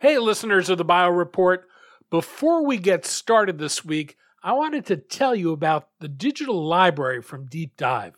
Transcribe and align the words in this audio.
Hey, 0.00 0.16
listeners 0.16 0.70
of 0.70 0.78
the 0.78 0.84
Bio 0.84 1.10
Report. 1.10 1.68
Before 2.08 2.64
we 2.64 2.78
get 2.78 3.04
started 3.04 3.58
this 3.58 3.84
week, 3.84 4.16
I 4.42 4.54
wanted 4.54 4.86
to 4.86 4.96
tell 4.96 5.34
you 5.34 5.52
about 5.52 5.90
the 5.98 6.08
digital 6.08 6.66
library 6.66 7.20
from 7.20 7.46
DeepDyve. 7.46 8.12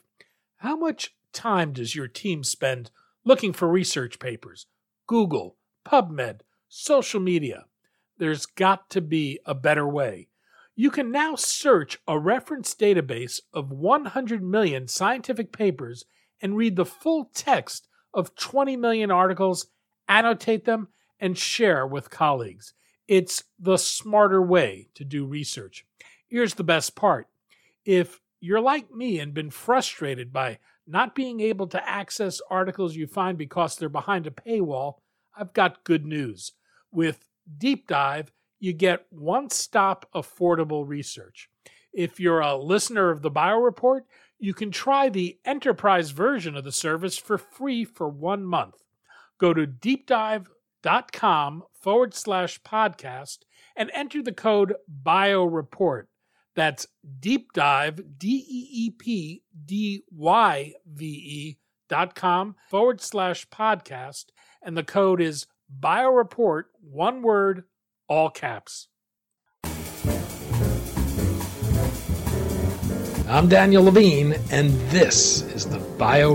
How 0.58 0.76
much 0.76 1.16
time 1.32 1.72
does 1.72 1.96
your 1.96 2.06
team 2.06 2.44
spend 2.44 2.92
looking 3.24 3.52
for 3.52 3.66
research 3.66 4.20
papers? 4.20 4.66
Google, 5.08 5.56
PubMed, 5.84 6.42
social 6.68 7.18
media. 7.18 7.64
There's 8.16 8.46
got 8.46 8.88
to 8.90 9.00
be 9.00 9.40
a 9.44 9.52
better 9.52 9.88
way. 9.88 10.28
You 10.76 10.88
can 10.88 11.10
now 11.10 11.34
search 11.34 11.98
a 12.06 12.16
reference 12.16 12.76
database 12.76 13.40
of 13.52 13.72
100 13.72 14.40
million 14.40 14.86
scientific 14.86 15.50
papers 15.50 16.04
and 16.40 16.56
read 16.56 16.76
the 16.76 16.86
full 16.86 17.28
text 17.34 17.88
of 18.14 18.36
20 18.36 18.76
million 18.76 19.10
articles, 19.10 19.66
annotate 20.06 20.64
them, 20.64 20.86
and 21.22 21.38
share 21.38 21.86
with 21.86 22.10
colleagues. 22.10 22.74
It's 23.06 23.44
the 23.58 23.78
smarter 23.78 24.42
way 24.42 24.88
to 24.96 25.04
do 25.04 25.24
research. 25.24 25.86
Here's 26.28 26.54
the 26.54 26.64
best 26.64 26.96
part 26.96 27.28
if 27.84 28.20
you're 28.40 28.60
like 28.60 28.90
me 28.90 29.20
and 29.20 29.32
been 29.32 29.50
frustrated 29.50 30.32
by 30.32 30.58
not 30.86 31.14
being 31.14 31.40
able 31.40 31.68
to 31.68 31.88
access 31.88 32.40
articles 32.50 32.96
you 32.96 33.06
find 33.06 33.38
because 33.38 33.76
they're 33.76 33.88
behind 33.88 34.26
a 34.26 34.30
paywall, 34.30 34.96
I've 35.36 35.52
got 35.52 35.84
good 35.84 36.04
news. 36.04 36.52
With 36.90 37.24
DeepDyve, 37.58 38.28
you 38.58 38.72
get 38.72 39.06
one 39.10 39.48
stop 39.50 40.08
affordable 40.14 40.86
research. 40.86 41.48
If 41.92 42.18
you're 42.18 42.40
a 42.40 42.56
listener 42.56 43.10
of 43.10 43.22
the 43.22 43.30
Bio 43.30 43.58
Report, 43.58 44.06
you 44.38 44.54
can 44.54 44.72
try 44.72 45.08
the 45.08 45.38
enterprise 45.44 46.10
version 46.10 46.56
of 46.56 46.64
the 46.64 46.72
service 46.72 47.16
for 47.16 47.38
free 47.38 47.84
for 47.84 48.08
one 48.08 48.44
month. 48.44 48.82
Go 49.38 49.54
to 49.54 49.66
deepdyve.com 49.66 50.46
forward 51.80 52.12
slash 52.12 52.60
podcast 52.62 53.38
and 53.76 53.90
enter 53.94 54.22
the 54.22 54.32
code 54.32 54.74
BioReport. 55.02 56.06
That's 56.54 56.86
DeepDyve, 57.20 58.18
D 58.18 58.44
E 58.48 58.68
E 58.70 58.90
P 58.90 59.42
D 59.64 60.02
Y 60.10 60.74
V 60.84 61.06
E 61.06 61.58
dot 61.88 62.14
com 62.14 62.56
forward 62.68 63.00
slash 63.00 63.46
podcast. 63.48 64.26
And 64.60 64.76
the 64.76 64.82
code 64.82 65.20
is 65.20 65.46
BioReport, 65.80 66.64
one 66.80 67.22
word, 67.22 67.64
all 68.08 68.28
caps. 68.28 68.88
I'm 73.28 73.48
Daniel 73.48 73.84
Levine, 73.84 74.34
and 74.50 74.72
this 74.90 75.42
is 75.42 75.64
the 75.66 75.78
Bio 75.96 76.34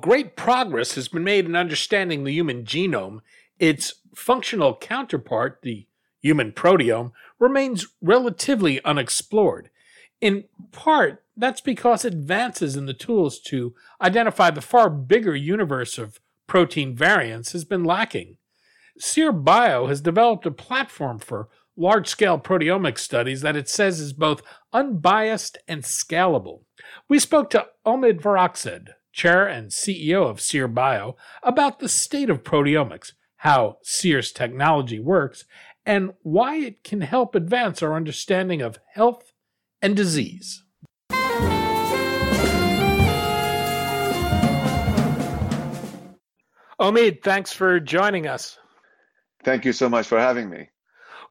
great 0.00 0.36
progress 0.36 0.94
has 0.94 1.08
been 1.08 1.24
made 1.24 1.46
in 1.46 1.56
understanding 1.56 2.24
the 2.24 2.32
human 2.32 2.64
genome, 2.64 3.20
its 3.58 3.94
functional 4.14 4.76
counterpart, 4.76 5.60
the 5.62 5.86
human 6.20 6.52
proteome, 6.52 7.12
remains 7.38 7.86
relatively 8.00 8.82
unexplored. 8.84 9.70
In 10.20 10.44
part, 10.72 11.24
that's 11.36 11.60
because 11.60 12.04
advances 12.04 12.76
in 12.76 12.86
the 12.86 12.94
tools 12.94 13.40
to 13.40 13.74
identify 14.02 14.50
the 14.50 14.60
far 14.60 14.90
bigger 14.90 15.34
universe 15.34 15.96
of 15.96 16.20
protein 16.46 16.94
variants 16.94 17.52
has 17.52 17.64
been 17.64 17.84
lacking. 17.84 18.36
Seer 18.98 19.32
Bio 19.32 19.86
has 19.86 20.02
developed 20.02 20.44
a 20.44 20.50
platform 20.50 21.18
for 21.18 21.48
large 21.76 22.08
scale 22.08 22.38
proteomic 22.38 22.98
studies 22.98 23.40
that 23.40 23.56
it 23.56 23.68
says 23.68 24.00
is 24.00 24.12
both 24.12 24.42
unbiased 24.72 25.56
and 25.66 25.82
scalable. 25.82 26.60
We 27.08 27.18
spoke 27.18 27.48
to 27.50 27.68
Omid 27.86 28.20
Farokhzad, 28.20 28.88
chair 29.12 29.46
and 29.46 29.70
CEO 29.70 30.28
of 30.28 30.40
Seer 30.40 30.68
Bio, 30.68 31.16
about 31.42 31.78
the 31.78 31.88
state 31.88 32.30
of 32.30 32.42
proteomics, 32.42 33.12
how 33.36 33.78
Seer's 33.82 34.32
technology 34.32 34.98
works, 34.98 35.44
and 35.86 36.12
why 36.22 36.56
it 36.56 36.84
can 36.84 37.00
help 37.00 37.34
advance 37.34 37.82
our 37.82 37.94
understanding 37.94 38.62
of 38.62 38.78
health 38.94 39.32
and 39.82 39.96
disease. 39.96 40.62
Omid, 46.80 47.22
thanks 47.22 47.52
for 47.52 47.78
joining 47.78 48.26
us. 48.26 48.58
Thank 49.44 49.64
you 49.64 49.72
so 49.72 49.88
much 49.88 50.06
for 50.06 50.18
having 50.18 50.48
me. 50.48 50.68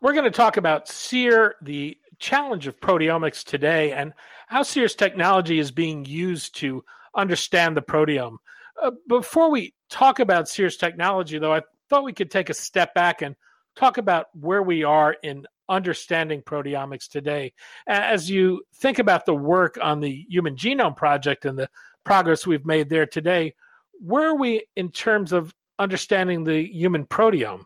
We're 0.01 0.13
going 0.13 0.25
to 0.25 0.31
talk 0.31 0.57
about 0.57 0.88
SEER, 0.88 1.56
the 1.62 1.97
challenge 2.19 2.68
of 2.68 2.79
proteomics 2.79 3.44
today, 3.44 3.91
and 3.91 4.13
how 4.47 4.62
SEER's 4.62 4.95
technology 4.95 5.59
is 5.59 5.72
being 5.72 6.06
used 6.06 6.56
to 6.57 6.84
understand 7.15 7.75
the 7.75 7.81
proteome. 7.81 8.37
Uh, 8.81 8.91
before 9.07 9.49
we 9.49 9.73
talk 9.89 10.19
about 10.19 10.47
Seer's 10.47 10.77
technology, 10.77 11.37
though, 11.39 11.53
I 11.53 11.61
thought 11.89 12.03
we 12.03 12.13
could 12.13 12.31
take 12.31 12.49
a 12.49 12.53
step 12.53 12.93
back 12.93 13.21
and 13.21 13.35
talk 13.75 13.97
about 13.97 14.27
where 14.33 14.63
we 14.63 14.83
are 14.83 15.15
in 15.23 15.45
understanding 15.67 16.41
proteomics 16.41 17.07
today. 17.07 17.53
As 17.87 18.29
you 18.29 18.63
think 18.75 18.99
about 18.99 19.25
the 19.25 19.35
work 19.35 19.77
on 19.81 19.99
the 19.99 20.25
Human 20.29 20.55
Genome 20.55 20.95
Project 20.95 21.45
and 21.45 21.57
the 21.57 21.69
progress 22.03 22.47
we've 22.47 22.65
made 22.65 22.89
there 22.89 23.05
today, 23.05 23.53
where 23.99 24.29
are 24.29 24.35
we 24.35 24.65
in 24.75 24.91
terms 24.91 25.31
of 25.31 25.53
understanding 25.77 26.43
the 26.43 26.63
human 26.63 27.05
proteome? 27.05 27.65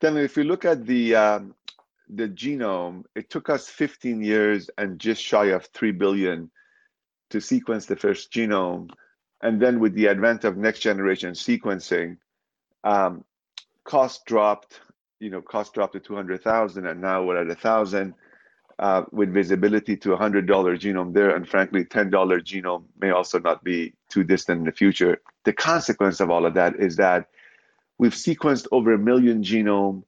Then, 0.00 0.16
if 0.16 0.36
you 0.36 0.44
look 0.44 0.64
at 0.64 0.86
the 0.86 1.14
um, 1.14 1.54
the 2.08 2.28
genome, 2.28 3.04
it 3.14 3.30
took 3.30 3.50
us 3.50 3.68
15 3.68 4.22
years 4.22 4.70
and 4.78 4.98
just 4.98 5.22
shy 5.22 5.46
of 5.46 5.66
3 5.66 5.92
billion 5.92 6.50
to 7.30 7.40
sequence 7.40 7.86
the 7.86 7.96
first 7.96 8.32
genome. 8.32 8.90
And 9.42 9.60
then 9.60 9.80
with 9.80 9.94
the 9.94 10.08
advent 10.08 10.44
of 10.44 10.56
next 10.56 10.80
generation 10.80 11.32
sequencing, 11.32 12.18
um, 12.84 13.24
cost 13.84 14.26
dropped, 14.26 14.80
you 15.18 15.30
know, 15.30 15.40
cost 15.40 15.72
dropped 15.72 15.94
to 15.94 16.00
200,000 16.00 16.86
and 16.86 17.00
now 17.00 17.22
we're 17.22 17.40
at 17.40 17.50
a 17.50 17.54
thousand 17.54 18.14
uh, 18.78 19.04
with 19.12 19.32
visibility 19.32 19.96
to 19.96 20.12
a 20.12 20.18
$100 20.18 20.46
genome 20.46 21.12
there. 21.12 21.34
And 21.34 21.48
frankly, 21.48 21.84
$10 21.84 22.10
genome 22.10 22.84
may 22.98 23.10
also 23.10 23.38
not 23.38 23.62
be 23.64 23.94
too 24.08 24.24
distant 24.24 24.60
in 24.60 24.64
the 24.66 24.72
future. 24.72 25.20
The 25.44 25.52
consequence 25.52 26.20
of 26.20 26.30
all 26.30 26.46
of 26.46 26.54
that 26.54 26.76
is 26.76 26.96
that 26.96 27.28
we've 27.98 28.14
sequenced 28.14 28.66
over 28.72 28.92
a 28.92 28.98
million 28.98 29.42
genome, 29.42 30.02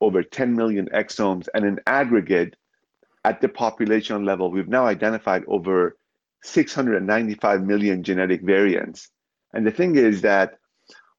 over 0.00 0.22
10 0.22 0.54
million 0.54 0.88
exomes, 0.94 1.48
and 1.54 1.64
in 1.64 1.80
aggregate, 1.86 2.56
at 3.24 3.40
the 3.40 3.48
population 3.48 4.24
level, 4.24 4.50
we've 4.50 4.68
now 4.68 4.86
identified 4.86 5.44
over 5.46 5.96
695 6.42 7.62
million 7.62 8.02
genetic 8.02 8.42
variants. 8.42 9.08
And 9.52 9.66
the 9.66 9.70
thing 9.70 9.96
is 9.96 10.22
that 10.22 10.58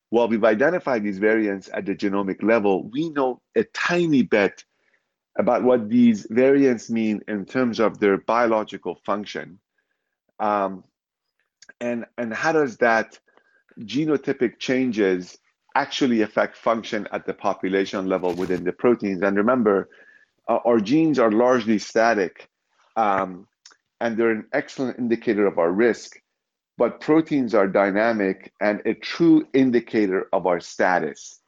while 0.09 0.27
we've 0.27 0.43
identified 0.43 1.03
these 1.03 1.17
variants 1.17 1.69
at 1.73 1.85
the 1.85 1.95
genomic 1.95 2.43
level, 2.43 2.89
we 2.89 3.09
know 3.09 3.41
a 3.55 3.63
tiny 3.63 4.21
bit 4.21 4.63
about 5.39 5.63
what 5.63 5.89
these 5.89 6.27
variants 6.29 6.89
mean 6.89 7.21
in 7.27 7.45
terms 7.45 7.79
of 7.79 7.99
their 7.99 8.17
biological 8.17 8.95
function. 9.05 9.59
Um, 10.39 10.83
and, 11.79 12.05
and 12.17 12.33
how 12.33 12.51
does 12.51 12.77
that 12.77 13.17
genotypic 13.79 14.59
changes 14.59 15.37
actually 15.75 16.21
affect 16.21 16.57
function 16.57 17.07
at 17.11 17.25
the 17.25 17.33
population 17.33 18.07
level 18.07 18.33
within 18.33 18.63
the 18.63 18.73
proteins? 18.73 19.23
And 19.23 19.35
remember, 19.37 19.89
uh, 20.47 20.59
our 20.65 20.79
genes 20.79 21.17
are 21.17 21.31
largely 21.31 21.79
static. 21.79 22.47
Um, 22.95 23.47
and 24.03 24.17
they're 24.17 24.31
an 24.31 24.45
excellent 24.51 24.99
indicator 24.99 25.47
of 25.47 25.57
our 25.57 25.71
risk. 25.71 26.19
But 26.77 26.99
proteins 26.99 27.55
are 27.55 27.67
dynamic 27.67 28.51
and 28.59 28.81
a 28.85 28.95
true 28.95 29.47
indicator 29.53 30.27
of 30.33 30.45
our 30.45 30.59
status. 30.59 31.39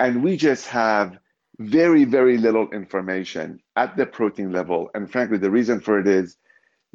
And 0.00 0.24
we 0.24 0.36
just 0.36 0.66
have 0.66 1.18
very, 1.60 2.04
very 2.04 2.36
little 2.36 2.68
information 2.70 3.60
at 3.76 3.96
the 3.96 4.06
protein 4.06 4.50
level. 4.50 4.90
And 4.92 5.08
frankly, 5.08 5.38
the 5.38 5.52
reason 5.52 5.78
for 5.78 6.00
it 6.00 6.08
is 6.08 6.36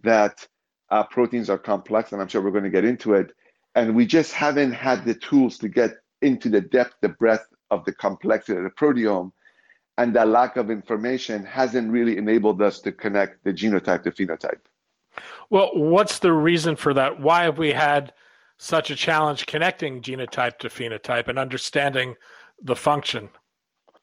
that 0.03 0.45
uh, 0.89 1.03
proteins 1.03 1.49
are 1.49 1.57
complex, 1.57 2.11
and 2.11 2.21
I'm 2.21 2.27
sure 2.27 2.41
we're 2.41 2.51
going 2.51 2.65
to 2.65 2.69
get 2.69 2.83
into 2.83 3.13
it. 3.13 3.31
And 3.73 3.95
we 3.95 4.05
just 4.05 4.33
haven't 4.33 4.73
had 4.73 5.05
the 5.05 5.15
tools 5.15 5.57
to 5.59 5.69
get 5.69 5.91
into 6.21 6.49
the 6.49 6.59
depth, 6.59 6.95
the 7.01 7.09
breadth 7.09 7.47
of 7.71 7.85
the 7.85 7.93
complexity 7.93 8.57
of 8.57 8.65
the 8.65 8.69
proteome. 8.69 9.31
And 9.97 10.13
that 10.17 10.27
lack 10.27 10.57
of 10.57 10.69
information 10.69 11.45
hasn't 11.45 11.89
really 11.89 12.17
enabled 12.17 12.61
us 12.61 12.81
to 12.81 12.91
connect 12.91 13.45
the 13.45 13.53
genotype 13.53 14.03
to 14.03 14.11
phenotype. 14.11 14.59
Well, 15.49 15.71
what's 15.73 16.19
the 16.19 16.33
reason 16.33 16.75
for 16.75 16.93
that? 16.93 17.19
Why 17.19 17.43
have 17.43 17.57
we 17.57 17.71
had 17.71 18.13
such 18.57 18.89
a 18.89 18.95
challenge 18.95 19.45
connecting 19.45 20.01
genotype 20.01 20.57
to 20.59 20.69
phenotype 20.69 21.27
and 21.27 21.37
understanding 21.37 22.15
the 22.61 22.75
function? 22.75 23.29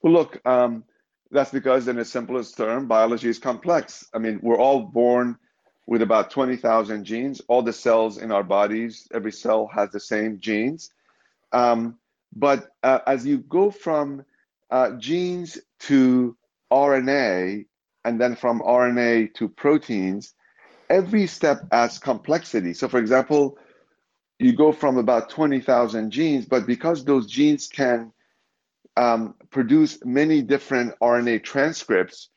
Well, 0.02 0.12
look, 0.12 0.40
um, 0.46 0.84
That's 1.30 1.50
because, 1.50 1.88
in 1.88 1.96
the 1.96 2.04
simplest 2.04 2.58
term, 2.58 2.86
biology 2.86 3.30
is 3.30 3.38
complex. 3.38 4.06
I 4.12 4.18
mean, 4.18 4.38
we're 4.42 4.58
all 4.58 4.82
born 4.82 5.38
with 5.86 6.02
about 6.02 6.30
20,000 6.30 7.04
genes. 7.04 7.40
All 7.48 7.62
the 7.62 7.72
cells 7.72 8.18
in 8.18 8.30
our 8.30 8.44
bodies, 8.44 9.08
every 9.14 9.32
cell 9.32 9.66
has 9.74 9.90
the 9.90 10.00
same 10.00 10.38
genes. 10.38 10.90
Um, 11.52 11.98
but 12.36 12.68
uh, 12.82 12.98
as 13.06 13.26
you 13.26 13.38
go 13.38 13.70
from 13.70 14.24
uh, 14.70 14.90
genes 14.98 15.58
to 15.80 16.36
RNA, 16.70 17.64
and 18.04 18.20
then 18.20 18.36
from 18.36 18.60
RNA 18.60 19.34
to 19.34 19.48
proteins, 19.48 20.34
every 20.88 21.26
step 21.26 21.62
adds 21.72 21.98
complexity. 21.98 22.74
So, 22.74 22.88
for 22.88 22.98
example, 22.98 23.58
you 24.38 24.52
go 24.52 24.72
from 24.72 24.98
about 24.98 25.30
20,000 25.30 26.10
genes, 26.10 26.46
but 26.46 26.66
because 26.66 27.04
those 27.04 27.26
genes 27.26 27.68
can 27.68 28.12
um, 28.96 29.34
produce 29.50 30.04
many 30.04 30.42
different 30.42 30.94
RNA 31.00 31.44
transcripts, 31.44 32.28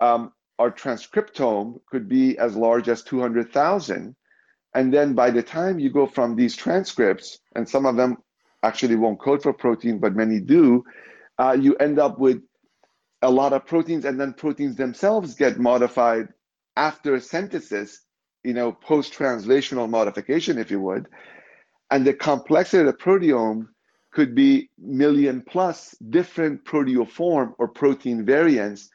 um, 0.00 0.32
our 0.58 0.70
transcriptome 0.70 1.80
could 1.90 2.08
be 2.08 2.38
as 2.38 2.56
large 2.56 2.88
as 2.88 3.02
200,000. 3.02 4.16
And 4.74 4.92
then 4.92 5.14
by 5.14 5.30
the 5.30 5.42
time 5.42 5.78
you 5.78 5.90
go 5.90 6.06
from 6.06 6.36
these 6.36 6.56
transcripts, 6.56 7.38
and 7.54 7.68
some 7.68 7.86
of 7.86 7.96
them 7.96 8.16
actually 8.62 8.96
won't 8.96 9.20
code 9.20 9.42
for 9.42 9.52
protein, 9.52 9.98
but 9.98 10.16
many 10.16 10.40
do, 10.40 10.84
uh, 11.38 11.56
you 11.58 11.76
end 11.76 11.98
up 11.98 12.18
with 12.18 12.42
a 13.22 13.30
lot 13.30 13.52
of 13.52 13.66
proteins, 13.66 14.04
and 14.04 14.20
then 14.20 14.32
proteins 14.32 14.76
themselves 14.76 15.34
get 15.34 15.58
modified 15.58 16.28
after 16.76 17.18
synthesis, 17.20 18.02
you 18.44 18.54
know, 18.54 18.72
post 18.72 19.12
translational 19.12 19.88
modification, 19.88 20.58
if 20.58 20.70
you 20.70 20.80
would. 20.80 21.08
And 21.90 22.06
the 22.06 22.14
complexity 22.14 22.80
of 22.80 22.86
the 22.86 22.92
proteome 22.92 23.68
could 24.12 24.34
be 24.34 24.70
million 24.78 25.42
plus 25.42 25.94
different 26.10 26.64
proteoform 26.64 27.54
or 27.58 27.68
protein 27.68 28.24
variants 28.24 28.88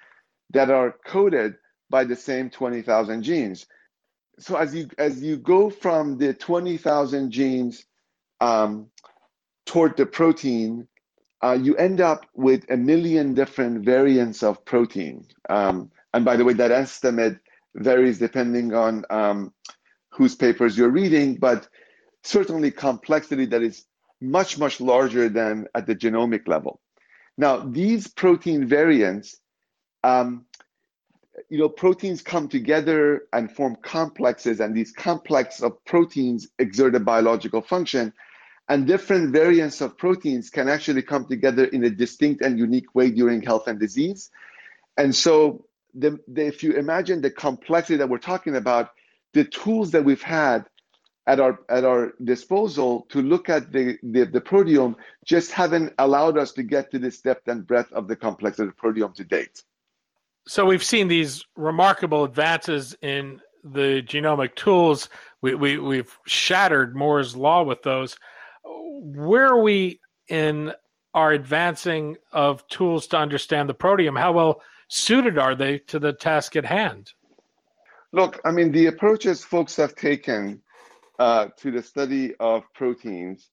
that 0.51 0.69
are 0.69 0.95
coded 1.05 1.55
by 1.89 2.03
the 2.03 2.15
same 2.15 2.49
20,000 2.49 3.21
genes. 3.21 3.65
So 4.39 4.55
as 4.55 4.73
you 4.73 4.87
as 4.97 5.21
you 5.21 5.37
go 5.37 5.69
from 5.69 6.17
the 6.17 6.33
20,000 6.33 7.29
genes 7.29 7.85
um, 8.39 8.87
toward 9.65 9.97
the 9.97 10.05
protein, 10.05 10.87
uh, 11.43 11.57
you 11.61 11.75
end 11.75 12.01
up 12.01 12.25
with 12.33 12.65
a 12.71 12.77
million 12.77 13.33
different 13.33 13.85
variants 13.85 14.41
of 14.41 14.65
protein. 14.65 15.27
Um, 15.49 15.91
and 16.13 16.25
by 16.25 16.35
the 16.35 16.45
way, 16.45 16.53
that 16.53 16.71
estimate 16.71 17.37
varies 17.75 18.19
depending 18.19 18.73
on 18.73 19.05
um, 19.09 19.53
whose 20.09 20.35
papers 20.35 20.77
you're 20.77 20.89
reading, 20.89 21.35
but 21.35 21.67
certainly 22.23 22.71
complexity 22.71 23.45
that 23.45 23.61
is 23.61 23.85
much, 24.19 24.57
much 24.57 24.79
larger 24.79 25.29
than 25.29 25.67
at 25.73 25.87
the 25.87 25.95
genomic 25.95 26.47
level. 26.47 26.79
Now, 27.37 27.57
these 27.57 28.07
protein 28.07 28.67
variants, 28.67 29.39
um, 30.03 30.45
you 31.49 31.57
know, 31.57 31.69
proteins 31.69 32.21
come 32.21 32.47
together 32.47 33.23
and 33.33 33.51
form 33.51 33.77
complexes, 33.81 34.59
and 34.59 34.75
these 34.75 34.91
complex 34.91 35.61
of 35.61 35.83
proteins 35.85 36.47
exert 36.59 36.93
a 36.93 36.99
biological 36.99 37.61
function. 37.61 38.13
And 38.69 38.85
different 38.85 39.33
variants 39.33 39.81
of 39.81 39.97
proteins 39.97 40.49
can 40.49 40.69
actually 40.69 41.01
come 41.01 41.25
together 41.25 41.65
in 41.65 41.83
a 41.83 41.89
distinct 41.89 42.41
and 42.41 42.59
unique 42.59 42.93
way 42.93 43.09
during 43.09 43.41
health 43.41 43.67
and 43.67 43.79
disease. 43.79 44.29
And 44.97 45.15
so, 45.15 45.65
the, 45.93 46.19
the, 46.27 46.45
if 46.45 46.63
you 46.63 46.73
imagine 46.73 47.21
the 47.21 47.31
complexity 47.31 47.97
that 47.97 48.09
we're 48.09 48.17
talking 48.17 48.55
about, 48.55 48.91
the 49.33 49.45
tools 49.45 49.91
that 49.91 50.03
we've 50.03 50.21
had 50.21 50.65
at 51.27 51.39
our 51.39 51.59
at 51.69 51.85
our 51.85 52.13
disposal 52.23 53.05
to 53.09 53.21
look 53.21 53.47
at 53.47 53.71
the, 53.71 53.97
the, 54.03 54.25
the 54.25 54.41
proteome 54.41 54.95
just 55.23 55.51
haven't 55.51 55.93
allowed 55.99 56.37
us 56.37 56.51
to 56.53 56.63
get 56.63 56.91
to 56.91 56.99
this 56.99 57.21
depth 57.21 57.47
and 57.47 57.65
breadth 57.65 57.91
of 57.93 58.07
the 58.07 58.15
complexity 58.15 58.67
of 58.67 58.75
the 58.75 58.81
proteome 58.81 59.13
to 59.13 59.23
date. 59.23 59.63
So 60.47 60.65
we've 60.65 60.83
seen 60.83 61.07
these 61.07 61.45
remarkable 61.55 62.23
advances 62.23 62.95
in 63.01 63.39
the 63.63 64.01
genomic 64.01 64.55
tools. 64.55 65.09
We, 65.41 65.53
we 65.53 65.77
we've 65.77 66.17
shattered 66.25 66.95
Moore's 66.95 67.35
law 67.35 67.63
with 67.63 67.83
those. 67.83 68.17
Where 68.63 69.47
are 69.47 69.61
we 69.61 69.99
in 70.27 70.73
our 71.13 71.31
advancing 71.31 72.17
of 72.31 72.67
tools 72.67 73.07
to 73.07 73.17
understand 73.17 73.69
the 73.69 73.75
proteome? 73.75 74.19
How 74.19 74.31
well 74.31 74.61
suited 74.91 75.37
are 75.37 75.55
they 75.55 75.79
to 75.79 75.99
the 75.99 76.13
task 76.13 76.55
at 76.55 76.65
hand? 76.65 77.13
Look, 78.11 78.41
I 78.43 78.51
mean, 78.51 78.71
the 78.71 78.87
approaches 78.87 79.43
folks 79.43 79.75
have 79.77 79.95
taken 79.95 80.61
uh, 81.17 81.47
to 81.57 81.71
the 81.71 81.81
study 81.81 82.35
of 82.39 82.63
proteins 82.73 83.49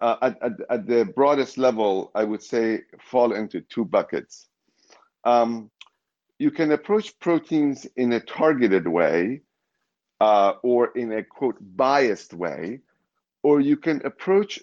uh, 0.00 0.16
at, 0.22 0.42
at, 0.42 0.52
at, 0.70 0.86
the 0.86 1.04
broadest 1.04 1.58
level, 1.58 2.12
I 2.14 2.22
would 2.22 2.42
say 2.42 2.82
fall 3.00 3.32
into 3.32 3.62
two 3.62 3.84
buckets. 3.84 4.48
Um, 5.24 5.70
you 6.38 6.50
can 6.50 6.70
approach 6.70 7.18
proteins 7.18 7.86
in 7.96 8.12
a 8.12 8.20
targeted 8.20 8.86
way 8.86 9.40
uh, 10.20 10.52
or 10.62 10.88
in 10.88 11.12
a 11.12 11.24
quote 11.24 11.56
biased 11.60 12.34
way, 12.34 12.80
or 13.42 13.60
you 13.60 13.76
can 13.76 14.04
approach 14.04 14.60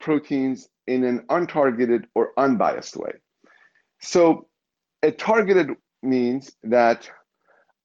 proteins 0.00 0.68
in 0.86 1.04
an 1.04 1.20
untargeted 1.30 2.04
or 2.14 2.32
unbiased 2.36 2.96
way. 2.96 3.12
So, 4.00 4.48
a 5.04 5.12
targeted 5.12 5.68
means 6.02 6.56
that 6.62 7.10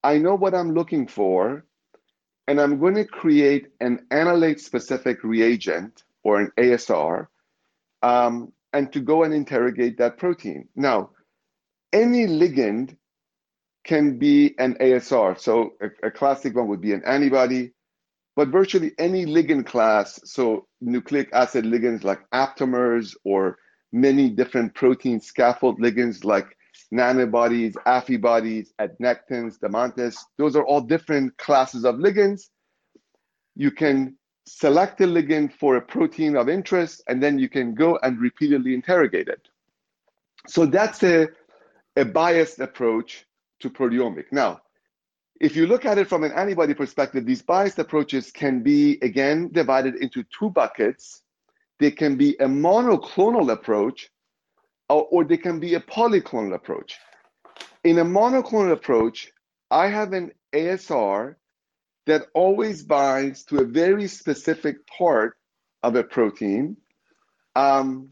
I 0.02 0.16
know 0.16 0.34
what 0.34 0.54
I'm 0.54 0.72
looking 0.72 1.06
for 1.06 1.66
and 2.48 2.58
I'm 2.58 2.80
going 2.80 2.94
to 2.94 3.04
create 3.04 3.68
an 3.78 4.06
analyte 4.10 4.58
specific 4.58 5.22
reagent 5.22 6.02
or 6.24 6.40
an 6.40 6.50
ASR 6.56 7.26
um, 8.02 8.54
and 8.72 8.90
to 8.94 9.00
go 9.00 9.24
and 9.24 9.34
interrogate 9.34 9.98
that 9.98 10.16
protein. 10.16 10.68
Now, 10.74 11.10
any 11.92 12.26
ligand 12.26 12.96
can 13.84 14.18
be 14.18 14.54
an 14.58 14.76
ASR. 14.80 15.38
So 15.38 15.74
a, 15.82 16.06
a, 16.06 16.10
classic 16.10 16.56
one 16.56 16.68
would 16.68 16.80
be 16.80 16.94
an 16.94 17.02
antibody, 17.04 17.72
but 18.34 18.48
virtually 18.48 18.92
any 18.98 19.26
ligand 19.26 19.66
class, 19.66 20.18
so 20.24 20.66
nucleic 20.80 21.28
acid 21.34 21.66
ligands 21.66 22.02
like 22.02 22.20
aptamers 22.30 23.14
or 23.24 23.58
many 23.92 24.30
different 24.30 24.74
protein 24.74 25.20
scaffold 25.20 25.78
ligands 25.80 26.24
like 26.24 26.56
nanobodies, 26.92 27.74
affibodies, 27.86 28.68
adnectins, 28.80 29.58
diamantes. 29.58 30.16
Those 30.38 30.56
are 30.56 30.64
all 30.64 30.80
different 30.80 31.36
classes 31.38 31.84
of 31.84 31.96
ligands. 31.96 32.48
You 33.56 33.70
can 33.70 34.16
select 34.46 35.00
a 35.00 35.06
ligand 35.06 35.52
for 35.52 35.76
a 35.76 35.80
protein 35.80 36.36
of 36.36 36.48
interest, 36.48 37.02
and 37.08 37.22
then 37.22 37.38
you 37.38 37.48
can 37.48 37.74
go 37.74 37.98
and 38.02 38.20
repeatedly 38.20 38.74
interrogate 38.74 39.28
it. 39.28 39.48
So 40.46 40.66
that's 40.66 41.02
a, 41.02 41.28
a 41.96 42.04
biased 42.04 42.58
approach 42.60 43.26
to 43.60 43.70
proteomic. 43.70 44.26
Now, 44.32 44.62
if 45.40 45.56
you 45.56 45.66
look 45.66 45.84
at 45.84 45.98
it 45.98 46.08
from 46.08 46.24
an 46.24 46.32
antibody 46.32 46.74
perspective, 46.74 47.24
these 47.24 47.42
biased 47.42 47.78
approaches 47.78 48.30
can 48.30 48.62
be, 48.62 48.98
again, 49.02 49.50
divided 49.52 49.96
into 49.96 50.24
two 50.38 50.50
buckets. 50.50 51.22
They 51.78 51.90
can 51.90 52.16
be 52.16 52.36
a 52.40 52.46
monoclonal 52.46 53.50
approach, 53.52 54.10
or, 54.90 55.06
or 55.10 55.24
they 55.24 55.36
can 55.36 55.60
be 55.60 55.74
a 55.74 55.80
polyclonal 55.80 56.54
approach. 56.54 56.98
In 57.84 57.98
a 57.98 58.04
monoclonal 58.04 58.72
approach, 58.72 59.30
I 59.70 59.86
have 59.86 60.12
an 60.12 60.32
ASR 60.52 61.36
that 62.06 62.26
always 62.34 62.82
binds 62.82 63.44
to 63.44 63.60
a 63.60 63.64
very 63.64 64.08
specific 64.08 64.76
part 64.86 65.36
of 65.82 65.94
a 65.94 66.02
protein. 66.02 66.76
Um, 67.54 68.10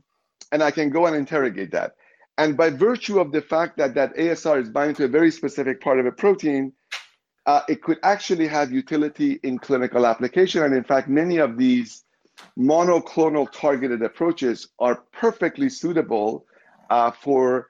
and 0.52 0.62
I 0.62 0.70
can 0.70 0.88
go 0.88 1.06
and 1.06 1.16
interrogate 1.16 1.72
that. 1.72 1.94
And 2.38 2.56
by 2.56 2.70
virtue 2.70 3.18
of 3.18 3.32
the 3.32 3.42
fact 3.42 3.76
that 3.78 3.94
that 3.94 4.16
ASR 4.16 4.62
is 4.62 4.70
binding 4.70 4.94
to 4.96 5.04
a 5.04 5.08
very 5.08 5.32
specific 5.32 5.80
part 5.80 5.98
of 5.98 6.06
a 6.06 6.12
protein, 6.12 6.72
uh, 7.46 7.62
it 7.68 7.82
could 7.82 7.98
actually 8.04 8.46
have 8.46 8.70
utility 8.70 9.40
in 9.42 9.58
clinical 9.58 10.06
application. 10.06 10.62
And 10.62 10.74
in 10.74 10.84
fact, 10.84 11.08
many 11.08 11.38
of 11.38 11.58
these 11.58 12.04
monoclonal 12.56 13.50
targeted 13.50 14.02
approaches 14.02 14.68
are 14.78 15.02
perfectly 15.12 15.68
suitable 15.68 16.46
uh, 16.90 17.10
for 17.10 17.68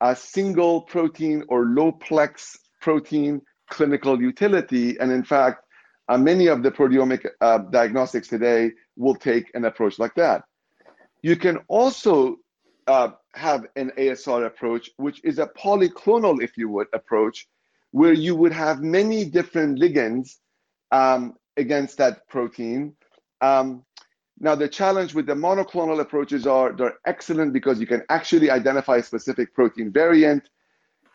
a 0.00 0.16
single 0.16 0.82
protein 0.82 1.44
or 1.48 1.66
low 1.66 1.92
plex 1.92 2.56
protein 2.80 3.42
clinical 3.68 4.20
utility. 4.20 4.98
And 4.98 5.12
in 5.12 5.22
fact, 5.22 5.64
uh, 6.08 6.18
many 6.18 6.48
of 6.48 6.62
the 6.62 6.70
proteomic 6.70 7.26
uh, 7.40 7.58
diagnostics 7.58 8.28
today 8.28 8.72
will 8.96 9.14
take 9.14 9.50
an 9.54 9.64
approach 9.64 9.98
like 9.98 10.14
that. 10.16 10.42
You 11.22 11.36
can 11.36 11.58
also 11.68 12.36
uh, 12.86 13.10
have 13.34 13.66
an 13.76 13.92
ASR 13.96 14.46
approach, 14.46 14.90
which 14.96 15.20
is 15.22 15.38
a 15.38 15.46
polyclonal, 15.46 16.42
if 16.42 16.56
you 16.56 16.68
would, 16.70 16.88
approach, 16.92 17.46
where 17.92 18.12
you 18.12 18.34
would 18.34 18.52
have 18.52 18.80
many 18.80 19.24
different 19.24 19.78
ligands 19.78 20.36
um, 20.90 21.34
against 21.56 21.98
that 21.98 22.26
protein. 22.28 22.94
Um, 23.40 23.84
now, 24.42 24.54
the 24.54 24.68
challenge 24.68 25.14
with 25.14 25.26
the 25.26 25.34
monoclonal 25.34 26.00
approaches 26.00 26.46
are 26.46 26.72
they're 26.72 26.98
excellent 27.04 27.52
because 27.52 27.78
you 27.78 27.86
can 27.86 28.02
actually 28.08 28.50
identify 28.50 28.96
a 28.96 29.02
specific 29.02 29.52
protein 29.52 29.92
variant, 29.92 30.48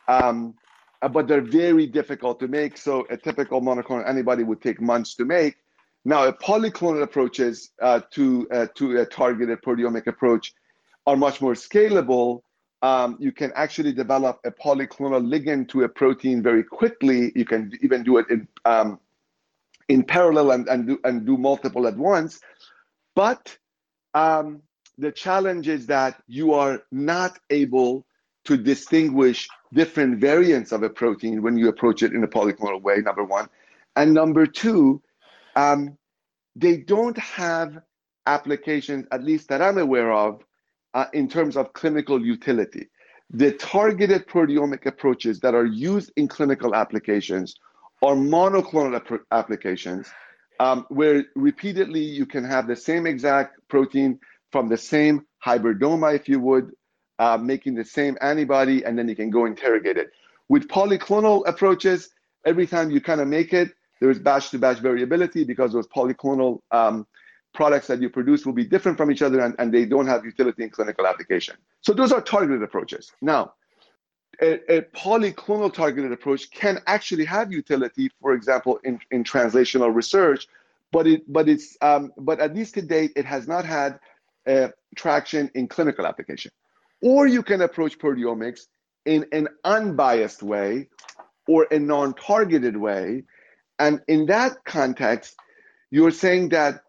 um, 0.08 0.54
uh, 1.02 1.10
but 1.10 1.28
they're 1.28 1.42
very 1.42 1.88
difficult 1.88 2.40
to 2.40 2.48
make. 2.48 2.78
So 2.78 3.08
a 3.10 3.18
typical 3.18 3.62
monoclonal 3.62 4.08
antibody 4.08 4.44
would 4.44 4.62
take 4.62 4.80
months 4.80 5.16
to 5.16 5.26
make. 5.26 5.56
Now, 6.06 6.26
a 6.26 6.34
polyclonal 6.34 7.02
approaches 7.02 7.72
uh, 7.82 8.02
to 8.12 8.48
uh, 8.52 8.68
to 8.76 9.02
a 9.02 9.06
targeted 9.06 9.60
proteomic 9.64 10.06
approach 10.06 10.54
are 11.08 11.18
much 11.18 11.42
more 11.42 11.56
scalable, 11.56 12.42
Um, 12.82 13.18
you 13.20 13.32
can 13.32 13.52
actually 13.56 13.94
develop 13.94 14.40
a 14.46 14.52
polyclonal 14.52 15.24
ligand 15.34 15.70
to 15.70 15.84
a 15.84 15.90
protein 15.90 16.44
very 16.44 16.64
quickly. 16.64 17.32
You 17.36 17.46
can 17.46 17.72
even 17.82 18.04
do 18.04 18.18
it 18.20 18.30
in 18.30 18.48
um, 18.66 19.00
in 19.88 20.04
parallel 20.04 20.52
and, 20.52 20.68
and 20.68 20.88
do 20.88 21.00
and 21.04 21.26
do 21.26 21.38
multiple 21.38 21.88
at 21.88 21.98
once. 21.98 22.40
But 23.16 23.58
um, 24.14 24.62
the 24.98 25.12
challenge 25.12 25.68
is 25.68 25.88
that 25.88 26.22
you 26.28 26.54
are 26.54 26.84
not 26.92 27.40
able 27.50 28.06
to 28.46 28.58
distinguish 28.58 29.48
different 29.74 30.20
variants 30.20 30.72
of 30.72 30.84
a 30.84 30.90
protein 30.90 31.42
when 31.42 31.58
you 31.58 31.68
approach 31.68 32.04
it 32.04 32.14
in 32.14 32.24
a 32.24 32.28
polyclonal 32.28 32.82
way. 32.82 32.98
Number 32.98 33.24
one, 33.24 33.50
and 33.96 34.14
number 34.14 34.46
two, 34.46 35.02
um, 35.56 35.98
they 36.56 36.78
don't 36.78 37.18
have 37.18 37.80
applications, 38.28 39.06
at 39.12 39.24
least 39.24 39.50
that 39.50 39.62
I'm 39.62 39.78
aware 39.78 40.12
of, 40.12 40.44
uh, 40.94 41.06
in 41.14 41.28
terms 41.28 41.58
of 41.58 41.74
clinical 41.74 42.24
utility. 42.24 42.90
The 43.32 43.54
targeted 43.54 44.28
proteomic 44.28 44.86
approaches 44.86 45.40
that 45.40 45.56
are 45.56 45.66
used 45.66 46.12
in 46.16 46.28
clinical 46.28 46.76
applications 46.76 47.56
are 48.02 48.16
monoclonal 48.16 48.96
ap- 48.96 49.26
applications 49.32 50.08
um, 50.60 50.86
where 50.90 51.26
repeatedly 51.36 52.02
you 52.02 52.26
can 52.26 52.44
have 52.44 52.68
the 52.68 52.76
same 52.76 53.08
exact 53.08 53.60
protein 53.68 54.20
from 54.52 54.70
the 54.70 54.78
same 54.78 55.26
hybridoma, 55.46 56.16
if 56.16 56.30
you 56.30 56.40
would, 56.40 56.72
uh, 57.20 57.38
making 57.38 57.76
the 57.76 57.86
same 57.86 58.18
antibody, 58.22 58.84
and 58.84 58.98
then 58.98 59.08
you 59.08 59.16
can 59.16 59.30
go 59.30 59.46
interrogate 59.46 59.98
it. 59.98 60.12
With 60.50 60.68
polyclonal 60.68 61.48
approaches, 61.48 62.10
every 62.46 62.68
time 62.68 62.92
you 62.92 63.02
kind 63.02 63.22
of 63.22 63.28
make 63.28 63.54
it, 63.54 63.74
there 64.00 64.10
is 64.10 64.20
batch 64.20 64.50
to 64.52 64.60
batch 64.60 64.80
variability 64.80 65.44
because 65.44 65.74
those 65.74 65.88
polyclonal 65.88 66.60
um, 66.72 67.08
products 67.54 67.88
that 67.88 68.02
you 68.02 68.10
produce 68.10 68.46
will 68.46 68.54
be 68.54 68.66
different 68.66 68.98
from 68.98 69.10
each 69.10 69.22
other 69.22 69.40
and, 69.40 69.56
and 69.60 69.74
they 69.74 69.86
don't 69.86 70.08
have 70.08 70.26
utility 70.26 70.64
in 70.64 70.70
clinical 70.70 71.08
application. 71.08 71.56
So 71.82 71.94
those 71.94 72.12
are 72.12 72.22
targeted 72.22 72.62
approaches. 72.62 73.12
Now, 73.22 73.54
a, 74.42 74.78
a, 74.78 74.82
polyclonal 74.82 75.74
targeted 75.74 76.12
approach 76.12 76.50
can 76.52 76.80
actually 76.88 77.26
have 77.26 77.52
utility, 77.52 78.10
for 78.22 78.34
example, 78.34 78.80
in, 78.84 79.00
in 79.12 79.24
translational 79.24 79.94
research, 79.94 80.48
but 80.92 81.08
it 81.08 81.22
but 81.32 81.50
it's 81.50 81.78
um, 81.82 82.12
but 82.18 82.40
at 82.40 82.56
least 82.56 82.76
to 82.76 82.82
date 82.82 83.12
it 83.16 83.26
has 83.26 83.48
not 83.48 83.66
had 83.66 84.00
uh, 84.48 84.70
traction 84.96 85.52
in 85.54 85.68
clinical 85.68 86.06
application. 86.06 86.52
Or 87.02 87.28
you 87.28 87.44
can 87.44 87.62
approach 87.62 87.98
proteomics 88.00 88.62
in 89.06 89.26
an 89.32 89.48
unbiased 89.64 90.42
way 90.42 90.90
or 91.48 91.68
a 91.70 91.80
non-targeted 91.80 92.78
way, 92.78 93.24
and 93.78 94.02
in 94.08 94.26
that 94.28 94.64
context, 94.66 95.36
you're 95.92 96.12
saying 96.12 96.50
that 96.50 96.82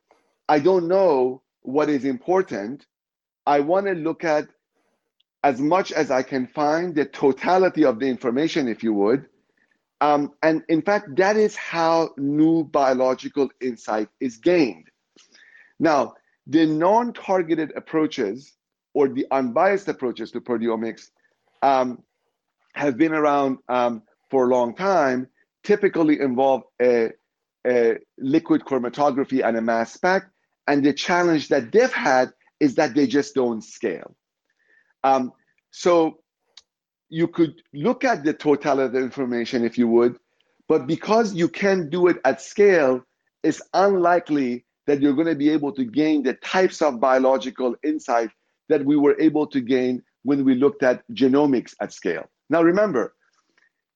I 0.49 0.61
don't 0.61 0.89
know 0.89 1.43
what 1.63 1.89
is 1.89 2.05
important. 2.05 2.87
I 3.45 3.61
want 3.61 3.87
to 3.87 3.93
look 3.93 4.25
at 4.25 4.49
as 5.45 5.61
much 5.61 5.93
as 5.93 6.11
I 6.11 6.23
can 6.23 6.47
find 6.47 6.95
the 6.95 7.05
totality 7.05 7.85
of 7.85 7.99
the 7.99 8.07
information, 8.07 8.69
if 8.69 8.83
you 8.83 8.93
would. 8.95 9.27
Um, 10.01 10.33
and 10.43 10.63
in 10.69 10.83
fact, 10.83 11.17
that 11.17 11.37
is 11.37 11.57
how 11.57 12.11
new 12.19 12.65
biological 12.65 13.49
insight 13.61 14.09
is 14.21 14.37
gained. 14.37 14.89
Now, 15.79 16.15
the 16.47 16.67
non 16.67 17.13
targeted 17.13 17.73
approaches 17.77 18.53
or 18.95 19.09
the 19.09 19.27
unbiased 19.31 19.89
approaches 19.89 20.31
to 20.33 20.41
proteomics 20.41 21.11
um, 21.63 22.03
have 22.75 22.97
been 22.97 23.13
around 23.13 23.59
um, 23.69 24.03
for 24.31 24.47
a 24.47 24.49
long 24.49 24.75
time, 24.75 25.29
typically 25.65 26.21
involve 26.21 26.63
a, 26.81 27.11
a 27.67 27.99
liquid 28.19 28.63
chromatography 28.63 29.47
and 29.47 29.57
a 29.57 29.61
mass 29.61 29.93
spec. 29.93 30.25
And 30.67 30.85
the 30.85 30.93
challenge 30.93 31.49
that 31.49 31.73
they've 31.73 31.93
had 31.93 32.33
is 32.59 32.75
that 32.77 32.95
they 32.95 33.07
just 33.07 33.35
don't 33.35 33.63
scale. 33.63 34.16
Um, 35.05 35.33
so 35.71 36.19
you 37.09 37.29
could 37.29 37.63
look 37.73 38.05
at 38.05 38.25
the 38.25 38.33
totality 38.33 38.87
of 38.87 38.93
the 38.93 38.99
information 39.01 39.65
if 39.65 39.79
you 39.79 39.89
would, 39.89 40.17
but 40.69 40.87
because 40.87 41.35
you 41.35 41.49
can't 41.49 41.91
do 41.91 42.09
it 42.09 42.19
at 42.25 42.41
scale, 42.43 43.03
it's 43.43 43.63
unlikely 43.75 44.65
that 44.87 45.01
you're 45.01 45.15
going 45.15 45.27
to 45.27 45.35
be 45.35 45.51
able 45.51 45.73
to 45.73 45.85
gain 45.85 46.23
the 46.23 46.35
types 46.35 46.83
of 46.83 47.01
biological 47.01 47.77
insight 47.85 48.31
that 48.69 48.85
we 48.85 48.97
were 48.97 49.17
able 49.21 49.47
to 49.47 49.61
gain 49.61 50.03
when 50.23 50.45
we 50.45 50.55
looked 50.55 50.83
at 50.83 51.05
genomics 51.13 51.75
at 51.81 51.93
scale. 51.93 52.25
Now 52.51 52.63
remember, 52.63 53.15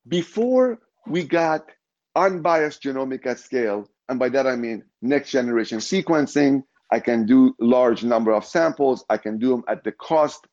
before 0.07 0.79
we 1.07 1.25
got 1.25 1.69
unbiased 2.15 2.83
genomic 2.83 3.27
at 3.27 3.41
scale, 3.41 3.89
and 4.09 4.19
by 4.19 4.29
that 4.31 4.47
I 4.47 4.57
mean 4.57 4.85
next 5.03 5.31
generation 5.31 5.79
sequencing, 5.79 6.63
I 6.93 7.01
can 7.01 7.27
do 7.27 7.55
large 7.61 8.03
number 8.03 8.33
of 8.33 8.45
samples, 8.45 9.05
I 9.09 9.17
can 9.17 9.39
do 9.39 9.51
them 9.51 9.65
at 9.69 9.85
the 9.85 9.93
cost 9.93 10.47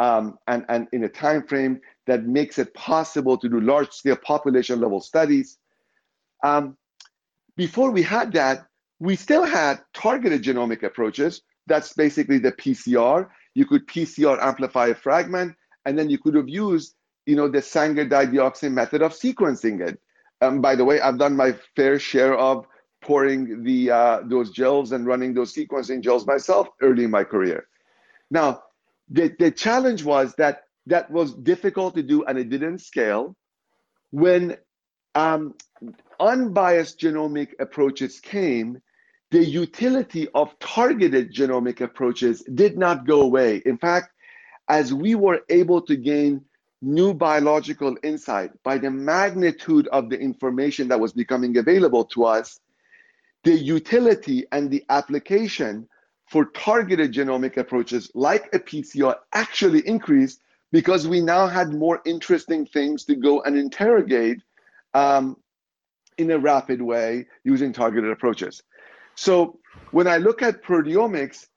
um, 0.00 0.38
and, 0.48 0.64
and 0.70 0.88
in 0.92 1.04
a 1.04 1.08
time 1.08 1.46
frame 1.46 1.78
that 2.06 2.24
makes 2.24 2.58
it 2.58 2.72
possible 2.72 3.36
to 3.36 3.50
do 3.50 3.60
large 3.60 3.90
scale 3.90 4.16
population 4.16 4.80
level 4.80 4.98
studies. 4.98 5.58
Um, 6.42 6.78
before 7.54 7.90
we 7.90 8.02
had 8.02 8.32
that, 8.32 8.66
we 8.98 9.14
still 9.14 9.44
had 9.44 9.80
targeted 9.92 10.42
genomic 10.42 10.82
approaches. 10.82 11.42
That's 11.66 11.92
basically 11.92 12.38
the 12.38 12.52
PCR. 12.52 13.28
You 13.54 13.66
could 13.66 13.86
PCR 13.86 14.42
amplify 14.42 14.86
a 14.86 14.94
fragment, 14.94 15.54
and 15.84 15.98
then 15.98 16.08
you 16.08 16.16
could 16.16 16.34
have 16.34 16.48
used, 16.48 16.94
you 17.26 17.36
know, 17.36 17.48
the 17.48 17.60
Sanger 17.60 18.06
dideoxy 18.06 18.72
method 18.72 19.02
of 19.02 19.12
sequencing 19.12 19.86
it. 19.86 20.00
Um, 20.40 20.62
by 20.62 20.76
the 20.76 20.84
way, 20.86 20.98
I've 21.02 21.18
done 21.18 21.36
my 21.36 21.54
fair 21.76 21.98
share 21.98 22.38
of 22.38 22.66
pouring 23.02 23.64
the 23.64 23.90
uh, 23.90 24.20
those 24.24 24.50
gels 24.50 24.92
and 24.92 25.06
running 25.06 25.34
those 25.34 25.54
sequencing 25.54 26.00
gels 26.00 26.26
myself 26.26 26.68
early 26.80 27.04
in 27.04 27.10
my 27.10 27.24
career. 27.24 27.66
Now, 28.30 28.62
the, 29.10 29.34
the 29.38 29.50
challenge 29.50 30.04
was 30.04 30.34
that 30.36 30.62
that 30.86 31.10
was 31.10 31.34
difficult 31.34 31.94
to 31.96 32.02
do 32.02 32.24
and 32.24 32.38
it 32.38 32.48
didn't 32.48 32.78
scale. 32.78 33.36
When 34.10 34.56
um, 35.14 35.54
unbiased 36.18 36.98
genomic 37.00 37.50
approaches 37.58 38.20
came, 38.20 38.80
the 39.30 39.44
utility 39.44 40.28
of 40.34 40.58
targeted 40.58 41.32
genomic 41.32 41.80
approaches 41.80 42.42
did 42.54 42.78
not 42.78 43.06
go 43.06 43.22
away. 43.22 43.62
In 43.64 43.78
fact, 43.78 44.10
as 44.68 44.92
we 44.94 45.14
were 45.14 45.40
able 45.48 45.82
to 45.82 45.96
gain 45.96 46.44
new 46.82 47.12
biological 47.12 47.96
insight 48.02 48.50
by 48.62 48.78
the 48.78 48.90
magnitude 48.90 49.86
of 49.88 50.08
the 50.08 50.18
information 50.18 50.88
that 50.88 50.98
was 50.98 51.12
becoming 51.12 51.56
available 51.58 52.04
to 52.06 52.24
us, 52.24 52.58
the 53.44 53.52
utility 53.54 54.46
and 54.52 54.70
the 54.70 54.84
application 54.88 55.88
for 56.30 56.44
targeted 56.46 57.12
genomic 57.12 57.56
approaches 57.56 58.10
like 58.14 58.48
a 58.54 58.58
PCR 58.58 59.16
actually 59.32 59.86
increased 59.86 60.40
because 60.70 61.08
we 61.08 61.20
now 61.20 61.48
had 61.48 61.72
more 61.74 62.00
interesting 62.06 62.64
things 62.64 63.04
to 63.04 63.16
go 63.16 63.42
and 63.42 63.58
interrogate 63.58 64.40
um, 64.94 65.36
in 66.18 66.30
a 66.30 66.38
rapid 66.38 66.80
way 66.80 67.26
using 67.42 67.72
targeted 67.72 68.12
approaches. 68.12 68.62
So 69.16 69.58
when 69.90 70.06
I 70.06 70.18
look 70.18 70.40
at 70.40 70.62
proteomics, 70.62 71.48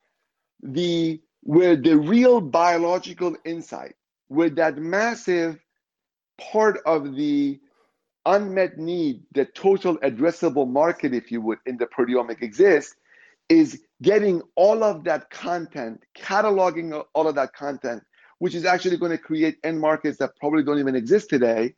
the 0.64 1.22
where 1.42 1.76
the 1.76 1.98
real 1.98 2.42
biological 2.42 3.36
insight, 3.46 3.96
where 4.30 4.50
that 4.50 4.78
massive 4.78 5.60
part 6.40 6.80
of 6.86 7.16
the 7.16 7.60
unmet 8.26 8.80
need, 8.80 9.22
the 9.34 9.46
total 9.46 9.98
addressable 9.98 10.68
market, 10.68 11.14
if 11.14 11.32
you 11.32 11.42
would, 11.42 11.60
in 11.66 11.78
the 11.78 11.86
proteomic 11.86 12.42
exists, 12.42 12.96
is 13.50 13.82
getting 14.04 14.42
all 14.56 14.84
of 14.84 15.04
that 15.06 15.30
content, 15.32 16.04
cataloging 16.16 17.04
all 17.16 17.28
of 17.28 17.36
that 17.36 17.54
content, 17.54 18.04
which 18.38 18.54
is 18.54 18.66
actually 18.66 18.98
going 18.98 19.12
to 19.12 19.18
create 19.18 19.58
end 19.64 19.80
markets 19.80 20.18
that 20.20 20.36
probably 20.40 20.64
don't 20.64 20.78
even 20.78 20.96
exist 20.96 21.30
today. 21.30 21.74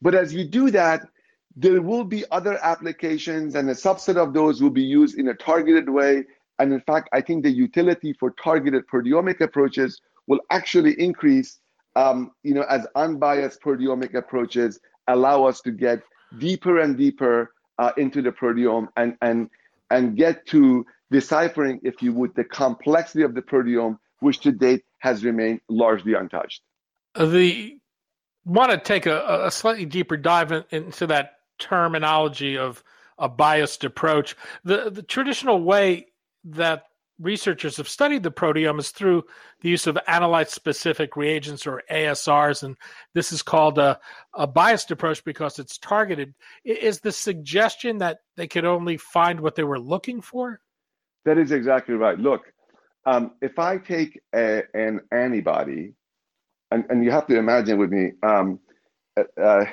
But 0.00 0.14
as 0.16 0.34
you 0.34 0.44
do 0.44 0.70
that, 0.72 1.06
there 1.54 1.82
will 1.82 2.04
be 2.04 2.24
other 2.30 2.58
applications, 2.62 3.54
and 3.54 3.68
a 3.68 3.74
subset 3.74 4.16
of 4.16 4.32
those 4.32 4.62
will 4.62 4.70
be 4.70 4.82
used 4.82 5.18
in 5.18 5.28
a 5.28 5.34
targeted 5.34 5.88
way. 5.88 6.24
And 6.58 6.72
in 6.72 6.80
fact, 6.80 7.10
I 7.12 7.20
think 7.20 7.42
the 7.42 7.50
utility 7.50 8.14
for 8.14 8.30
targeted 8.42 8.86
proteomic 8.88 9.40
approaches 9.40 10.00
will 10.26 10.40
actually 10.50 10.98
increase, 10.98 11.60
um, 11.94 12.32
you 12.42 12.54
know, 12.54 12.62
as 12.62 12.86
unbiased 12.94 13.60
proteomic 13.60 14.14
approaches 14.14 14.80
allow 15.08 15.44
us 15.44 15.60
to 15.60 15.70
get 15.70 16.02
deeper 16.38 16.80
and 16.80 16.96
deeper 16.96 17.52
uh, 17.78 17.92
into 17.98 18.22
the 18.22 18.32
proteome 18.32 18.88
and 18.96 19.16
and 19.20 19.50
and 19.92 20.16
get 20.16 20.46
to 20.46 20.84
deciphering, 21.10 21.78
if 21.82 22.02
you 22.02 22.12
would, 22.14 22.34
the 22.34 22.44
complexity 22.44 23.22
of 23.22 23.34
the 23.34 23.42
proteome, 23.42 23.98
which 24.20 24.40
to 24.40 24.50
date 24.50 24.82
has 24.98 25.24
remained 25.24 25.60
largely 25.68 26.14
untouched. 26.14 26.62
Uh, 27.14 27.26
the 27.26 27.78
want 28.44 28.70
to 28.72 28.78
take 28.78 29.06
a, 29.06 29.44
a 29.44 29.50
slightly 29.50 29.84
deeper 29.84 30.16
dive 30.16 30.50
in, 30.50 30.64
into 30.70 31.06
that 31.06 31.34
terminology 31.58 32.56
of 32.56 32.82
a 33.18 33.28
biased 33.28 33.84
approach. 33.84 34.34
The 34.64 34.90
the 34.90 35.02
traditional 35.02 35.62
way 35.62 36.06
that 36.44 36.84
researchers 37.22 37.76
have 37.76 37.88
studied 37.88 38.22
the 38.22 38.30
proteome 38.30 38.78
is 38.78 38.90
through 38.90 39.24
the 39.60 39.68
use 39.68 39.86
of 39.86 39.96
analyte 40.08 40.48
specific 40.48 41.16
reagents 41.16 41.66
or 41.66 41.82
ASRs, 41.90 42.62
and 42.62 42.76
this 43.14 43.32
is 43.32 43.42
called 43.42 43.78
a, 43.78 43.98
a 44.34 44.46
biased 44.46 44.90
approach 44.90 45.24
because 45.24 45.58
it's 45.58 45.78
targeted. 45.78 46.34
Is 46.64 47.00
the 47.00 47.12
suggestion 47.12 47.98
that 47.98 48.18
they 48.36 48.48
could 48.48 48.64
only 48.64 48.96
find 48.96 49.40
what 49.40 49.54
they 49.54 49.64
were 49.64 49.80
looking 49.80 50.20
for? 50.20 50.60
That 51.24 51.38
is 51.38 51.52
exactly 51.52 51.94
right. 51.94 52.18
Look, 52.18 52.52
um, 53.06 53.32
if 53.40 53.58
I 53.58 53.78
take 53.78 54.20
a, 54.34 54.62
an 54.74 55.00
antibody 55.12 55.94
and, 56.70 56.84
and 56.90 57.04
you 57.04 57.10
have 57.10 57.26
to 57.28 57.38
imagine 57.38 57.78
with 57.78 57.90
me, 57.90 58.12
um, 58.22 58.58
uh, 59.16 59.40
uh, 59.40 59.64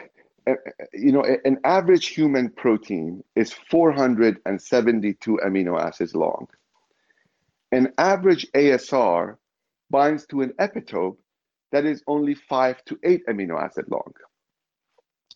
you 0.94 1.12
know, 1.12 1.24
an 1.46 1.60
average 1.64 2.08
human 2.08 2.50
protein 2.50 3.24
is 3.36 3.54
472 3.54 5.40
amino 5.46 5.80
acids 5.80 6.16
long. 6.16 6.48
An 7.72 7.94
average 7.98 8.48
ASR 8.56 9.38
binds 9.90 10.26
to 10.28 10.42
an 10.42 10.54
epitope 10.60 11.18
that 11.72 11.86
is 11.86 12.04
only 12.08 12.34
five 12.34 12.84
to 12.86 12.98
eight 13.04 13.26
amino 13.28 13.62
acid 13.62 13.86
long. 13.90 14.12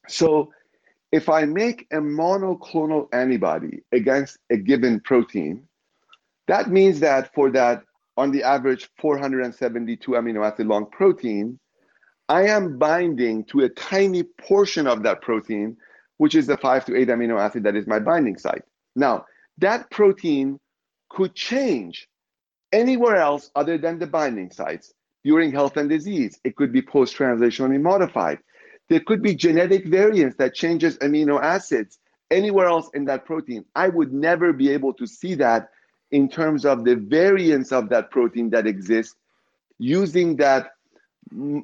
So 0.07 0.51
if 1.11 1.29
I 1.29 1.45
make 1.45 1.85
a 1.91 1.97
monoclonal 1.97 3.07
antibody 3.13 3.83
against 3.91 4.39
a 4.49 4.57
given 4.57 4.99
protein, 4.99 5.67
that 6.47 6.69
means 6.69 6.99
that 7.01 7.33
for 7.33 7.51
that, 7.51 7.83
on 8.17 8.31
the 8.31 8.43
average 8.43 8.89
472 8.99 10.11
amino 10.11 10.45
acid 10.45 10.67
long 10.67 10.87
protein, 10.87 11.59
I 12.29 12.47
am 12.47 12.77
binding 12.77 13.45
to 13.45 13.61
a 13.61 13.69
tiny 13.69 14.23
portion 14.23 14.87
of 14.87 15.03
that 15.03 15.21
protein, 15.21 15.77
which 16.17 16.35
is 16.35 16.47
the 16.47 16.57
five 16.57 16.85
to 16.85 16.95
eight 16.95 17.09
amino 17.09 17.39
acid 17.39 17.63
that 17.63 17.75
is 17.75 17.85
my 17.85 17.99
binding 17.99 18.37
site. 18.37 18.63
Now, 18.95 19.25
that 19.59 19.89
protein 19.91 20.59
could 21.09 21.35
change 21.35 22.07
anywhere 22.74 23.15
else 23.15 23.51
other 23.56 23.77
than 23.77 24.00
the 24.00 24.08
binding 24.08 24.51
sites 24.51 24.94
during 25.24 25.51
health 25.51 25.77
and 25.77 25.88
disease. 25.89 26.39
It 26.44 26.58
could 26.58 26.74
be 26.74 26.82
post-translationally 26.82 27.80
modified. 27.80 28.39
There 28.89 29.00
could 29.00 29.22
be 29.22 29.36
genetic 29.36 29.86
variants 29.86 30.36
that 30.38 30.53
changes 30.53 30.98
amino 30.98 31.42
acids 31.42 32.00
anywhere 32.30 32.68
else 32.68 32.89
in 32.94 33.06
that 33.06 33.25
protein. 33.25 33.63
I 33.75 33.88
would 33.88 34.12
never 34.12 34.51
be 34.51 34.70
able 34.70 34.94
to 34.96 35.08
see 35.08 35.36
that 35.36 35.70
in 36.12 36.27
terms 36.27 36.65
of 36.65 36.84
the 36.84 36.96
variance 36.96 37.72
of 37.72 37.89
that 37.89 38.12
protein 38.12 38.50
that 38.50 38.68
exists 38.68 39.15
using 39.80 40.36
that 40.38 40.72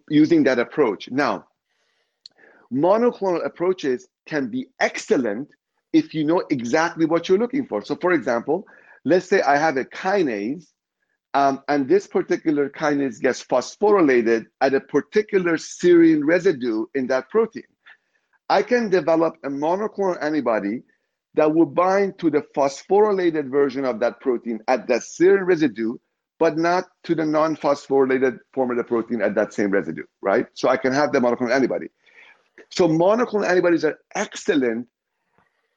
using 0.10 0.44
that 0.44 0.58
approach. 0.58 1.12
Now, 1.12 1.46
monoclonal 2.74 3.46
approaches 3.46 4.08
can 4.25 4.48
be 4.48 4.68
excellent 4.80 5.50
if 5.94 6.13
you 6.13 6.24
know 6.24 6.44
exactly 6.50 7.06
what 7.06 7.28
you're 7.28 7.38
looking 7.38 7.68
for. 7.68 7.84
So 7.84 7.96
for 7.96 8.12
example, 8.13 8.66
let's 9.04 9.28
say 9.28 9.42
I 9.42 9.58
have 9.58 9.78
a 9.78 9.86
kinase 9.86 10.68
um, 11.33 11.62
and 11.67 11.88
this 11.88 12.07
particular 12.07 12.69
kinase 12.69 13.21
gets 13.21 13.43
phosphorylated 13.43 14.45
at 14.62 14.74
a 14.74 14.79
particular 14.79 15.57
serine 15.57 16.21
residue 16.25 16.86
in 16.95 17.07
that 17.07 17.29
protein. 17.29 17.63
I 18.50 18.63
can 18.63 18.89
develop 18.89 19.36
a 19.43 19.50
monoclonal 19.50 20.21
antibody 20.21 20.81
that 21.36 21.53
will 21.53 21.67
bind 21.67 22.17
to 22.19 22.31
the 22.31 22.43
phosphorylated 22.55 23.50
version 23.50 23.86
of 23.86 24.00
that 24.00 24.19
protein 24.19 24.59
at 24.67 24.88
that 24.88 25.01
serine 25.01 25.45
residue, 25.45 25.95
but 26.39 26.57
not 26.57 26.86
to 27.03 27.13
the 27.13 27.25
non-phosphorylated 27.25 28.39
form 28.53 28.71
of 28.71 28.77
the 28.77 28.83
protein 28.83 29.21
at 29.21 29.36
that 29.36 29.53
same 29.53 29.69
residue, 29.69 30.05
right? 30.21 30.48
So 30.53 30.67
I 30.67 30.77
can 30.77 30.93
have 30.93 31.12
the 31.12 31.19
monoclonal 31.19 31.53
antibody. 31.53 31.89
So 32.71 32.88
monoclonal 32.88 33.48
antibodies 33.48 33.86
are 33.86 34.00
excellent 34.15 34.88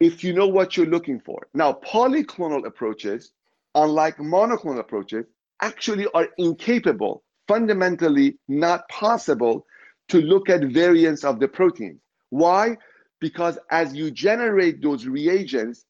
if 0.00 0.24
you 0.24 0.32
know 0.32 0.48
what 0.48 0.76
you're 0.76 0.86
looking 0.86 1.20
for. 1.20 1.46
Now, 1.52 1.74
polyclonal 1.74 2.66
approaches, 2.66 3.32
unlike 3.74 4.16
monoclonal 4.16 4.80
approaches, 4.80 5.26
actually 5.62 6.06
are 6.12 6.28
incapable, 6.36 7.22
fundamentally 7.48 8.36
not 8.48 8.86
possible 8.88 9.66
to 10.08 10.20
look 10.20 10.50
at 10.50 10.64
variants 10.64 11.24
of 11.24 11.40
the 11.40 11.48
protein. 11.48 11.98
Why? 12.28 12.76
Because 13.20 13.58
as 13.70 13.94
you 13.94 14.10
generate 14.10 14.82
those 14.82 15.06
reagents, 15.06 15.86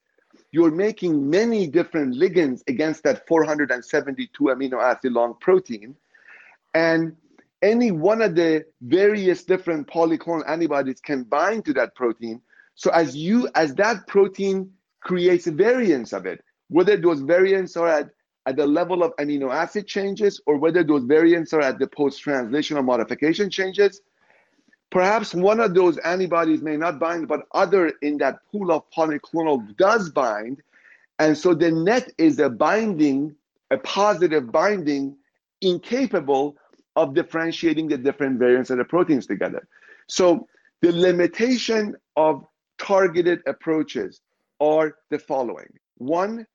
you're 0.53 0.71
making 0.71 1.29
many 1.29 1.67
different 1.67 2.15
ligands 2.15 2.61
against 2.69 3.03
that 3.05 3.27
472 3.27 4.45
amino 4.45 4.81
acid 4.81 5.13
long 5.13 5.35
protein. 5.41 5.97
And 6.75 7.17
any 7.63 7.91
one 7.91 8.23
of 8.23 8.35
the 8.35 8.67
various 8.83 9.45
different 9.45 9.87
polyclonal 9.87 10.49
antibodies 10.49 11.01
can 11.01 11.25
bind 11.25 11.65
to 11.65 11.73
that 11.75 11.95
protein. 11.95 12.43
So 12.75 12.91
as 12.91 13.17
you 13.17 13.49
as 13.55 13.75
that 13.77 14.07
protein 14.07 14.73
creates 15.01 15.47
variants 15.47 16.13
of 16.13 16.27
it, 16.27 16.43
whether 16.69 16.97
those 16.97 17.21
variants 17.21 17.77
are 17.77 17.89
at 17.89 18.11
at 18.47 18.57
the 18.57 18.67
level 18.67 19.03
of 19.03 19.15
amino 19.17 19.53
acid 19.53 19.87
changes 19.87 20.41
or 20.47 20.57
whether 20.57 20.83
those 20.83 21.05
variants 21.05 21.53
are 21.53 21.61
at 21.61 21.79
the 21.79 21.87
post-translational 21.87 22.85
modification 22.85 23.49
changes. 23.51 24.01
Perhaps 24.91 25.35
one 25.35 25.61
of 25.61 25.75
those 25.75 25.97
antibodies 25.99 26.61
may 26.61 26.77
not 26.77 26.99
bind, 26.99 27.29
but 27.29 27.43
other 27.53 27.93
in 28.03 28.19
that 28.19 28.41
pool 28.51 28.73
of 28.73 28.83
polyclonal 28.91 29.75
does 29.77 30.11
bind. 30.11 30.63
And 31.19 31.37
so 31.39 31.55
the 31.55 31.71
net 31.71 32.13
is 32.19 32.39
a 32.41 32.51
binding, 32.51 33.35
a 33.71 33.79
positive 33.79 34.51
binding, 34.53 35.17
incapable 35.61 36.57
of 36.97 37.15
differentiating 37.15 37.89
the 37.89 37.97
different 37.97 38.39
variants 38.39 38.71
of 38.71 38.79
the 38.79 38.85
proteins 38.85 39.27
together. 39.27 39.67
So 40.09 40.47
the 40.83 40.93
limitation 40.93 41.97
of 42.17 42.45
targeted 42.77 43.41
approaches 43.47 44.21
are 44.61 44.97
the 45.11 45.19
following. 45.19 45.73
One, 45.97 46.47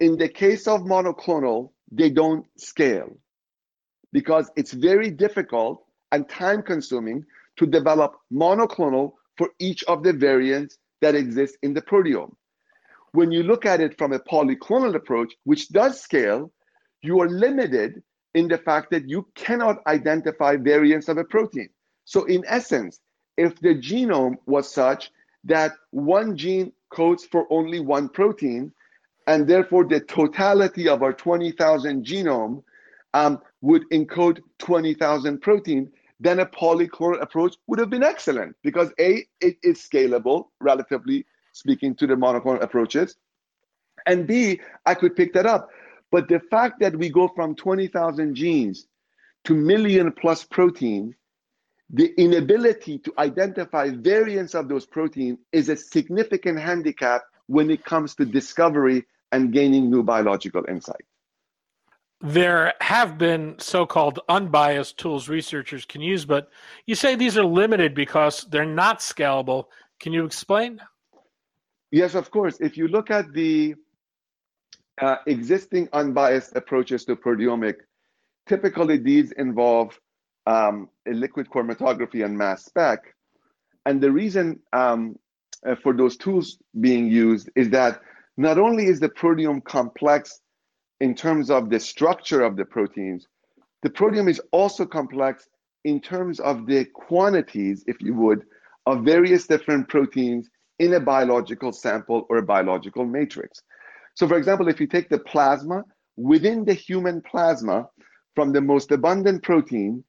in 0.00 0.16
the 0.16 0.28
case 0.28 0.66
of 0.66 0.82
monoclonal, 0.82 1.70
they 1.90 2.10
don't 2.10 2.46
scale 2.56 3.16
because 4.12 4.50
it's 4.56 4.72
very 4.72 5.10
difficult 5.10 5.84
and 6.12 6.28
time 6.28 6.62
consuming 6.62 7.24
to 7.56 7.66
develop 7.66 8.16
monoclonal 8.32 9.12
for 9.36 9.50
each 9.58 9.82
of 9.84 10.02
the 10.02 10.12
variants 10.12 10.78
that 11.00 11.14
exist 11.14 11.56
in 11.62 11.74
the 11.74 11.82
proteome. 11.82 12.34
When 13.12 13.30
you 13.30 13.42
look 13.42 13.66
at 13.66 13.80
it 13.80 13.96
from 13.98 14.12
a 14.12 14.18
polyclonal 14.18 14.94
approach, 14.94 15.34
which 15.44 15.68
does 15.68 16.00
scale, 16.00 16.52
you 17.02 17.20
are 17.20 17.28
limited 17.28 18.02
in 18.34 18.48
the 18.48 18.58
fact 18.58 18.90
that 18.90 19.08
you 19.08 19.26
cannot 19.34 19.78
identify 19.86 20.56
variants 20.56 21.08
of 21.08 21.18
a 21.18 21.24
protein. 21.24 21.68
So, 22.04 22.24
in 22.24 22.44
essence, 22.46 23.00
if 23.36 23.58
the 23.60 23.74
genome 23.74 24.36
was 24.46 24.72
such 24.72 25.10
that 25.44 25.72
one 25.90 26.36
gene 26.36 26.72
codes 26.90 27.24
for 27.24 27.46
only 27.50 27.80
one 27.80 28.08
protein, 28.08 28.72
and 29.26 29.46
therefore 29.46 29.84
the 29.84 30.00
totality 30.00 30.88
of 30.88 31.02
our 31.02 31.12
20,000 31.12 32.04
genome 32.04 32.62
um, 33.14 33.40
would 33.60 33.88
encode 33.90 34.40
20,000 34.58 35.40
protein, 35.40 35.90
then 36.20 36.40
a 36.40 36.46
polyclonal 36.46 37.20
approach 37.22 37.56
would 37.66 37.78
have 37.78 37.90
been 37.90 38.02
excellent 38.02 38.56
because 38.62 38.92
A, 38.98 39.26
it 39.40 39.56
is 39.62 39.78
scalable, 39.78 40.46
relatively 40.60 41.24
speaking 41.52 41.94
to 41.96 42.06
the 42.06 42.14
monoclonal 42.14 42.62
approaches, 42.62 43.16
and 44.06 44.26
B, 44.26 44.60
I 44.84 44.94
could 44.94 45.16
pick 45.16 45.32
that 45.34 45.46
up. 45.46 45.70
But 46.10 46.28
the 46.28 46.40
fact 46.40 46.80
that 46.80 46.96
we 46.96 47.08
go 47.08 47.28
from 47.28 47.54
20,000 47.54 48.34
genes 48.34 48.86
to 49.44 49.54
million 49.54 50.12
plus 50.12 50.44
protein, 50.44 51.14
the 51.90 52.12
inability 52.16 52.98
to 52.98 53.12
identify 53.18 53.90
variants 53.90 54.54
of 54.54 54.68
those 54.68 54.86
proteins 54.86 55.38
is 55.52 55.68
a 55.68 55.76
significant 55.76 56.58
handicap 56.58 57.22
when 57.46 57.70
it 57.70 57.84
comes 57.84 58.14
to 58.16 58.24
discovery 58.24 59.04
and 59.34 59.52
gaining 59.52 59.90
new 59.90 60.02
biological 60.02 60.64
insight. 60.68 61.04
There 62.20 62.72
have 62.80 63.18
been 63.18 63.56
so 63.58 63.84
called 63.84 64.20
unbiased 64.28 64.96
tools 64.96 65.28
researchers 65.28 65.84
can 65.84 66.00
use, 66.00 66.24
but 66.24 66.48
you 66.86 66.94
say 66.94 67.16
these 67.16 67.36
are 67.36 67.44
limited 67.44 67.94
because 67.94 68.46
they're 68.50 68.64
not 68.64 69.00
scalable. 69.00 69.64
Can 69.98 70.12
you 70.12 70.24
explain? 70.24 70.80
Yes, 71.90 72.14
of 72.14 72.30
course. 72.30 72.56
If 72.60 72.76
you 72.78 72.86
look 72.88 73.10
at 73.10 73.32
the 73.32 73.74
uh, 75.02 75.16
existing 75.26 75.88
unbiased 75.92 76.56
approaches 76.56 77.04
to 77.06 77.16
proteomic, 77.16 77.74
typically 78.48 78.98
these 78.98 79.32
involve 79.32 79.98
um, 80.46 80.88
a 81.06 81.12
liquid 81.12 81.48
chromatography 81.50 82.24
and 82.24 82.38
mass 82.38 82.64
spec. 82.64 83.00
And 83.84 84.00
the 84.00 84.12
reason 84.12 84.60
um, 84.72 85.18
uh, 85.66 85.74
for 85.82 85.92
those 85.92 86.16
tools 86.16 86.58
being 86.80 87.08
used 87.10 87.50
is 87.56 87.70
that 87.70 88.00
not 88.36 88.58
only 88.58 88.86
is 88.86 89.00
the 89.00 89.08
proteome 89.08 89.62
complex 89.64 90.40
in 91.00 91.14
terms 91.14 91.50
of 91.50 91.70
the 91.70 91.80
structure 91.80 92.42
of 92.42 92.56
the 92.56 92.64
proteins, 92.64 93.26
the 93.82 93.90
proteome 93.90 94.30
is 94.30 94.40
also 94.50 94.86
complex 94.86 95.48
in 95.84 96.00
terms 96.00 96.40
of 96.40 96.66
the 96.66 96.84
quantities, 96.86 97.84
if 97.86 98.00
you 98.00 98.14
would, 98.14 98.44
of 98.86 99.04
various 99.04 99.46
different 99.46 99.88
proteins 99.88 100.48
in 100.78 100.94
a 100.94 101.00
biological 101.00 101.72
sample 101.72 102.26
or 102.28 102.38
a 102.38 102.42
biological 102.42 103.04
matrix. 103.04 103.62
So, 104.14 104.26
for 104.26 104.36
example, 104.36 104.68
if 104.68 104.80
you 104.80 104.86
take 104.86 105.08
the 105.08 105.18
plasma, 105.18 105.84
within 106.16 106.64
the 106.64 106.74
human 106.74 107.20
plasma, 107.20 107.88
from 108.34 108.52
the 108.52 108.60
most 108.60 108.90
abundant 108.90 109.42
protein 109.42 110.02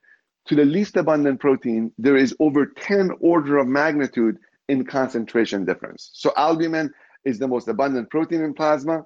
to 0.48 0.56
the 0.56 0.66
least 0.66 0.96
abundant 0.96 1.40
protein, 1.40 1.92
there 1.98 2.16
is 2.16 2.36
over 2.40 2.66
10 2.66 3.12
order 3.20 3.58
of 3.58 3.68
magnitude 3.68 4.38
in 4.68 4.86
concentration 4.86 5.66
difference. 5.66 6.12
So, 6.14 6.32
albumin 6.38 6.92
is 7.26 7.40
the 7.40 7.48
most 7.48 7.68
abundant 7.68 8.10
protein 8.10 8.42
in 8.42 8.54
plasma. 8.54 9.06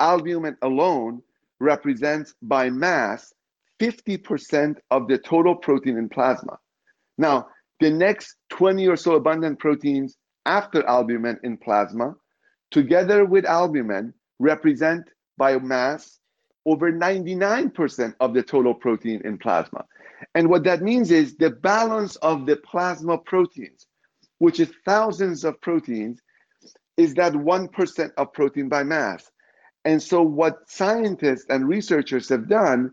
Albumin 0.00 0.56
alone 0.62 1.22
represents 1.58 2.34
by 2.42 2.70
mass 2.70 3.32
50% 3.80 4.76
of 4.90 5.08
the 5.08 5.18
total 5.18 5.54
protein 5.54 5.98
in 5.98 6.08
plasma. 6.08 6.58
Now, 7.18 7.48
the 7.80 7.90
next 7.90 8.36
20 8.50 8.86
or 8.88 8.96
so 8.96 9.16
abundant 9.16 9.58
proteins 9.58 10.16
after 10.46 10.86
albumin 10.86 11.38
in 11.42 11.58
plasma, 11.58 12.14
together 12.70 13.24
with 13.24 13.44
albumin, 13.44 14.14
represent 14.38 15.04
by 15.36 15.58
mass 15.58 16.18
over 16.64 16.92
99% 16.92 18.14
of 18.20 18.34
the 18.34 18.42
total 18.42 18.74
protein 18.74 19.20
in 19.24 19.38
plasma. 19.38 19.84
And 20.34 20.48
what 20.48 20.64
that 20.64 20.82
means 20.82 21.10
is 21.10 21.36
the 21.36 21.50
balance 21.50 22.16
of 22.16 22.46
the 22.46 22.56
plasma 22.56 23.18
proteins, 23.18 23.86
which 24.38 24.60
is 24.60 24.72
thousands 24.84 25.44
of 25.44 25.60
proteins, 25.60 26.20
is 26.96 27.14
that 27.14 27.32
1% 27.32 28.10
of 28.16 28.32
protein 28.32 28.68
by 28.68 28.82
mass. 28.82 29.30
And 29.84 30.02
so, 30.02 30.22
what 30.22 30.68
scientists 30.68 31.46
and 31.48 31.68
researchers 31.68 32.28
have 32.28 32.48
done 32.48 32.92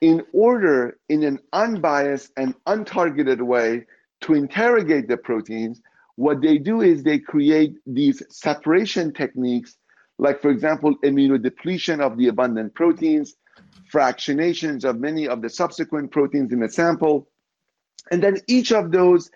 in 0.00 0.22
order, 0.32 0.98
in 1.08 1.24
an 1.24 1.38
unbiased 1.52 2.32
and 2.36 2.54
untargeted 2.66 3.40
way, 3.40 3.86
to 4.22 4.34
interrogate 4.34 5.08
the 5.08 5.16
proteins, 5.16 5.80
what 6.16 6.40
they 6.40 6.58
do 6.58 6.80
is 6.80 7.02
they 7.02 7.18
create 7.18 7.74
these 7.86 8.22
separation 8.28 9.12
techniques, 9.12 9.76
like, 10.18 10.40
for 10.40 10.50
example, 10.50 10.94
immunodepletion 11.04 12.00
of 12.00 12.16
the 12.16 12.28
abundant 12.28 12.74
proteins, 12.74 13.36
fractionations 13.92 14.84
of 14.84 14.98
many 14.98 15.28
of 15.28 15.42
the 15.42 15.48
subsequent 15.48 16.10
proteins 16.10 16.52
in 16.52 16.60
the 16.60 16.68
sample. 16.68 17.28
And 18.10 18.22
then 18.22 18.38
each 18.46 18.72
of 18.72 18.92
those, 18.92 19.30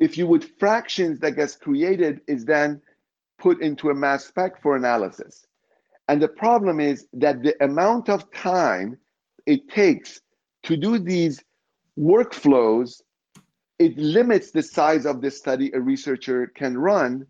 if 0.00 0.18
you 0.18 0.26
would, 0.26 0.44
fractions 0.58 1.20
that 1.20 1.32
gets 1.32 1.56
created 1.56 2.20
is 2.26 2.44
then 2.44 2.80
put 3.44 3.60
into 3.60 3.90
a 3.90 3.94
mass 3.94 4.24
spec 4.24 4.60
for 4.62 4.74
analysis. 4.74 5.46
And 6.08 6.20
the 6.20 6.28
problem 6.44 6.80
is 6.80 7.06
that 7.12 7.42
the 7.42 7.54
amount 7.62 8.08
of 8.08 8.32
time 8.32 8.96
it 9.44 9.68
takes 9.68 10.18
to 10.62 10.78
do 10.78 10.98
these 10.98 11.44
workflows, 11.98 13.02
it 13.78 13.98
limits 13.98 14.50
the 14.50 14.62
size 14.62 15.04
of 15.04 15.20
the 15.20 15.30
study 15.30 15.70
a 15.74 15.80
researcher 15.80 16.46
can 16.56 16.78
run. 16.78 17.26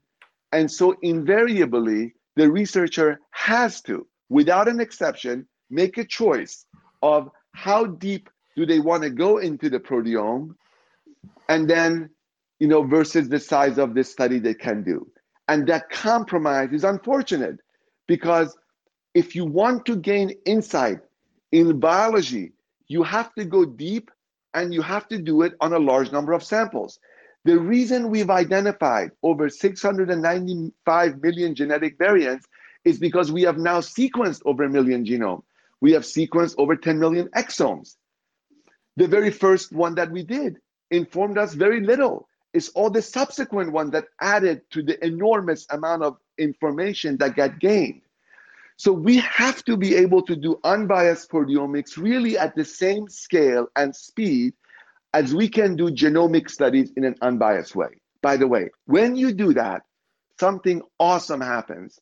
And 0.52 0.70
so 0.70 0.94
invariably, 1.02 2.14
the 2.36 2.48
researcher 2.48 3.18
has 3.32 3.82
to, 3.82 4.06
without 4.28 4.68
an 4.68 4.78
exception, 4.78 5.48
make 5.68 5.98
a 5.98 6.04
choice 6.04 6.64
of 7.02 7.28
how 7.54 7.86
deep 7.86 8.30
do 8.56 8.64
they 8.64 8.78
want 8.78 9.02
to 9.02 9.10
go 9.10 9.38
into 9.38 9.68
the 9.68 9.80
proteome 9.80 10.54
and 11.48 11.68
then 11.68 12.10
you 12.60 12.68
know 12.68 12.82
versus 12.84 13.28
the 13.28 13.40
size 13.40 13.78
of 13.78 13.94
the 13.94 14.04
study 14.04 14.38
they 14.38 14.54
can 14.54 14.84
do 14.84 15.04
and 15.48 15.66
that 15.66 15.90
compromise 15.90 16.72
is 16.72 16.84
unfortunate 16.84 17.58
because 18.06 18.56
if 19.14 19.34
you 19.34 19.44
want 19.44 19.84
to 19.86 19.96
gain 19.96 20.30
insight 20.44 20.98
in 21.52 21.78
biology 21.78 22.52
you 22.88 23.02
have 23.02 23.34
to 23.34 23.44
go 23.44 23.64
deep 23.64 24.10
and 24.54 24.72
you 24.72 24.82
have 24.82 25.08
to 25.08 25.18
do 25.18 25.42
it 25.42 25.54
on 25.60 25.72
a 25.72 25.78
large 25.78 26.12
number 26.12 26.32
of 26.32 26.42
samples 26.42 26.98
the 27.44 27.58
reason 27.58 28.08
we've 28.08 28.30
identified 28.30 29.10
over 29.22 29.48
695 29.48 31.22
million 31.22 31.54
genetic 31.54 31.98
variants 31.98 32.46
is 32.84 32.98
because 32.98 33.30
we 33.30 33.42
have 33.42 33.58
now 33.58 33.80
sequenced 33.80 34.42
over 34.44 34.64
a 34.64 34.70
million 34.70 35.04
genomes 35.04 35.42
we 35.84 35.92
have 35.92 36.04
sequenced 36.04 36.54
over 36.56 36.76
10 36.76 36.98
million 36.98 37.28
exomes. 37.36 37.96
The 38.96 39.06
very 39.06 39.30
first 39.30 39.70
one 39.70 39.94
that 39.96 40.10
we 40.10 40.22
did 40.22 40.56
informed 40.90 41.36
us 41.36 41.52
very 41.52 41.80
little. 41.80 42.26
It's 42.54 42.68
all 42.70 42.88
the 42.88 43.02
subsequent 43.02 43.72
one 43.72 43.90
that 43.90 44.06
added 44.20 44.62
to 44.70 44.82
the 44.82 45.04
enormous 45.04 45.66
amount 45.70 46.04
of 46.04 46.16
information 46.38 47.16
that 47.18 47.36
got 47.36 47.58
gained. 47.58 48.02
So 48.76 48.92
we 48.92 49.18
have 49.18 49.64
to 49.64 49.76
be 49.76 49.94
able 49.96 50.22
to 50.22 50.36
do 50.36 50.60
unbiased 50.64 51.30
proteomics 51.30 51.96
really 51.96 52.38
at 52.38 52.54
the 52.56 52.64
same 52.64 53.08
scale 53.08 53.66
and 53.76 53.94
speed 53.94 54.54
as 55.12 55.34
we 55.34 55.48
can 55.48 55.76
do 55.76 55.90
genomic 55.90 56.48
studies 56.48 56.92
in 56.96 57.04
an 57.04 57.16
unbiased 57.22 57.76
way. 57.76 57.88
By 58.22 58.36
the 58.36 58.48
way, 58.48 58.70
when 58.86 59.14
you 59.16 59.32
do 59.32 59.52
that, 59.54 59.82
something 60.40 60.82
awesome 60.98 61.40
happens. 61.40 61.98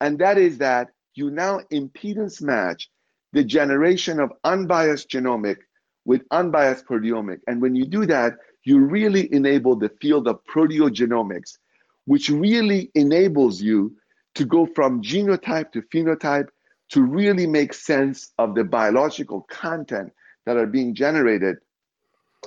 And 0.00 0.18
that 0.20 0.38
is 0.38 0.58
that 0.58 0.88
you 1.14 1.30
now 1.30 1.60
impedance 1.72 2.40
match 2.40 2.88
the 3.32 3.44
generation 3.44 4.20
of 4.20 4.32
unbiased 4.44 5.10
genomic 5.10 5.56
with 6.08 6.22
unbiased 6.30 6.86
proteomic. 6.86 7.38
And 7.46 7.60
when 7.60 7.74
you 7.74 7.84
do 7.84 8.06
that, 8.06 8.38
you 8.64 8.78
really 8.78 9.30
enable 9.30 9.76
the 9.76 9.90
field 10.00 10.26
of 10.26 10.42
proteogenomics, 10.46 11.58
which 12.06 12.30
really 12.30 12.90
enables 12.94 13.60
you 13.60 13.94
to 14.34 14.46
go 14.46 14.64
from 14.74 15.02
genotype 15.02 15.70
to 15.72 15.82
phenotype 15.92 16.48
to 16.92 17.02
really 17.02 17.46
make 17.46 17.74
sense 17.74 18.32
of 18.38 18.54
the 18.54 18.64
biological 18.64 19.42
content 19.50 20.10
that 20.46 20.56
are 20.56 20.66
being 20.66 20.94
generated, 20.94 21.58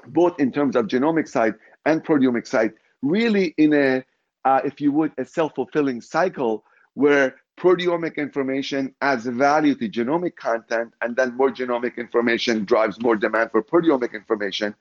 both 0.07 0.39
in 0.39 0.51
terms 0.51 0.75
of 0.75 0.87
genomic 0.87 1.27
side 1.27 1.53
and 1.85 2.03
proteomic 2.03 2.47
side, 2.47 2.73
really 3.03 3.53
in 3.59 3.75
a, 3.75 4.03
uh, 4.43 4.61
if 4.65 4.81
you 4.81 4.91
would, 4.91 5.11
a 5.19 5.25
self 5.25 5.53
fulfilling 5.53 6.01
cycle 6.01 6.63
where 6.95 7.35
proteomic 7.57 8.17
information 8.17 8.93
adds 9.01 9.25
value 9.25 9.75
to 9.75 9.89
genomic 9.89 10.35
content, 10.35 10.93
and 11.01 11.15
then 11.15 11.35
more 11.35 11.51
genomic 11.51 11.97
information 11.97 12.65
drives 12.65 13.01
more 13.01 13.15
demand 13.15 13.51
for 13.51 13.61
proteomic 13.61 14.13
information. 14.13 14.73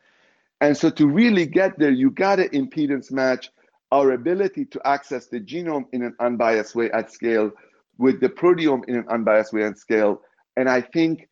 And 0.61 0.77
so, 0.77 0.91
to 0.91 1.07
really 1.07 1.47
get 1.47 1.79
there, 1.79 1.91
you 1.91 2.11
got 2.11 2.37
to 2.37 2.49
impedance 2.51 3.11
match 3.11 3.51
our 3.93 4.13
ability 4.13 4.67
to 4.67 4.81
access 4.87 5.27
the 5.27 5.41
genome 5.41 5.87
in 5.93 6.03
an 6.03 6.15
unbiased 6.21 6.75
way 6.75 6.91
at 6.93 7.13
scale 7.13 7.51
with 7.99 8.21
the 8.21 8.29
proteome 8.29 8.83
in 8.89 8.97
an 8.97 9.05
unbiased 9.09 9.53
way 9.53 9.65
at 9.65 9.79
scale. 9.79 10.23
And 10.57 10.69
I 10.69 10.81
think 10.81 11.29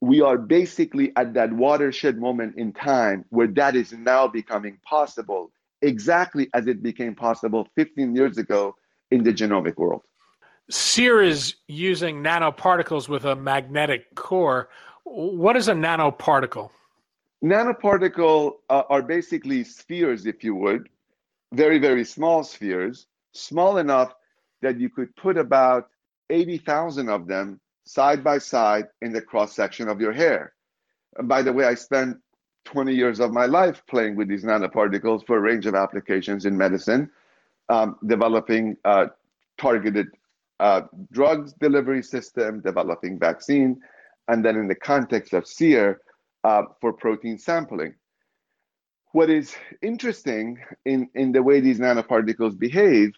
we 0.00 0.20
are 0.20 0.38
basically 0.38 1.12
at 1.16 1.34
that 1.34 1.52
watershed 1.52 2.18
moment 2.18 2.56
in 2.56 2.72
time 2.72 3.24
where 3.30 3.48
that 3.48 3.74
is 3.74 3.92
now 3.92 4.28
becoming 4.28 4.78
possible, 4.84 5.50
exactly 5.82 6.48
as 6.54 6.66
it 6.66 6.82
became 6.82 7.14
possible 7.14 7.68
15 7.74 8.14
years 8.14 8.38
ago 8.38 8.76
in 9.10 9.24
the 9.24 9.32
genomic 9.32 9.76
world. 9.76 10.02
Seer 10.70 11.22
is 11.22 11.54
using 11.66 12.22
nanoparticles 12.22 13.08
with 13.08 13.24
a 13.24 13.34
magnetic 13.34 14.14
core. 14.14 14.68
What 15.04 15.56
is 15.56 15.68
a 15.68 15.72
nanoparticle? 15.72 16.70
Nanoparticle 17.42 18.56
uh, 18.68 18.82
are 18.90 19.00
basically 19.00 19.64
spheres, 19.64 20.26
if 20.26 20.44
you 20.44 20.54
would, 20.56 20.90
very, 21.52 21.78
very 21.78 22.04
small 22.04 22.44
spheres, 22.44 23.06
small 23.32 23.78
enough 23.78 24.12
that 24.60 24.78
you 24.78 24.90
could 24.90 25.14
put 25.16 25.38
about 25.38 25.88
80,000 26.28 27.08
of 27.08 27.26
them 27.26 27.60
side 27.84 28.22
by 28.22 28.36
side 28.36 28.88
in 29.00 29.12
the 29.12 29.22
cross 29.22 29.54
section 29.54 29.88
of 29.88 30.00
your 30.00 30.12
hair. 30.12 30.52
And 31.16 31.28
by 31.28 31.40
the 31.40 31.52
way, 31.52 31.64
I 31.64 31.74
spent 31.74 32.18
20 32.66 32.94
years 32.94 33.20
of 33.20 33.32
my 33.32 33.46
life 33.46 33.82
playing 33.88 34.16
with 34.16 34.28
these 34.28 34.44
nanoparticles 34.44 35.26
for 35.26 35.38
a 35.38 35.40
range 35.40 35.64
of 35.64 35.74
applications 35.74 36.44
in 36.44 36.58
medicine, 36.58 37.10
um, 37.70 37.96
developing 38.06 38.76
uh, 38.84 39.06
targeted 39.56 40.08
uh, 40.60 40.82
drugs 41.12 41.52
delivery 41.60 42.02
system, 42.02 42.60
developing 42.60 43.18
vaccine, 43.18 43.80
and 44.28 44.44
then 44.44 44.56
in 44.56 44.68
the 44.68 44.74
context 44.74 45.32
of 45.32 45.46
SEER 45.46 46.00
uh, 46.44 46.62
for 46.80 46.92
protein 46.92 47.38
sampling. 47.38 47.94
What 49.12 49.30
is 49.30 49.54
interesting 49.82 50.58
in, 50.84 51.08
in 51.14 51.32
the 51.32 51.42
way 51.42 51.60
these 51.60 51.78
nanoparticles 51.78 52.58
behave 52.58 53.12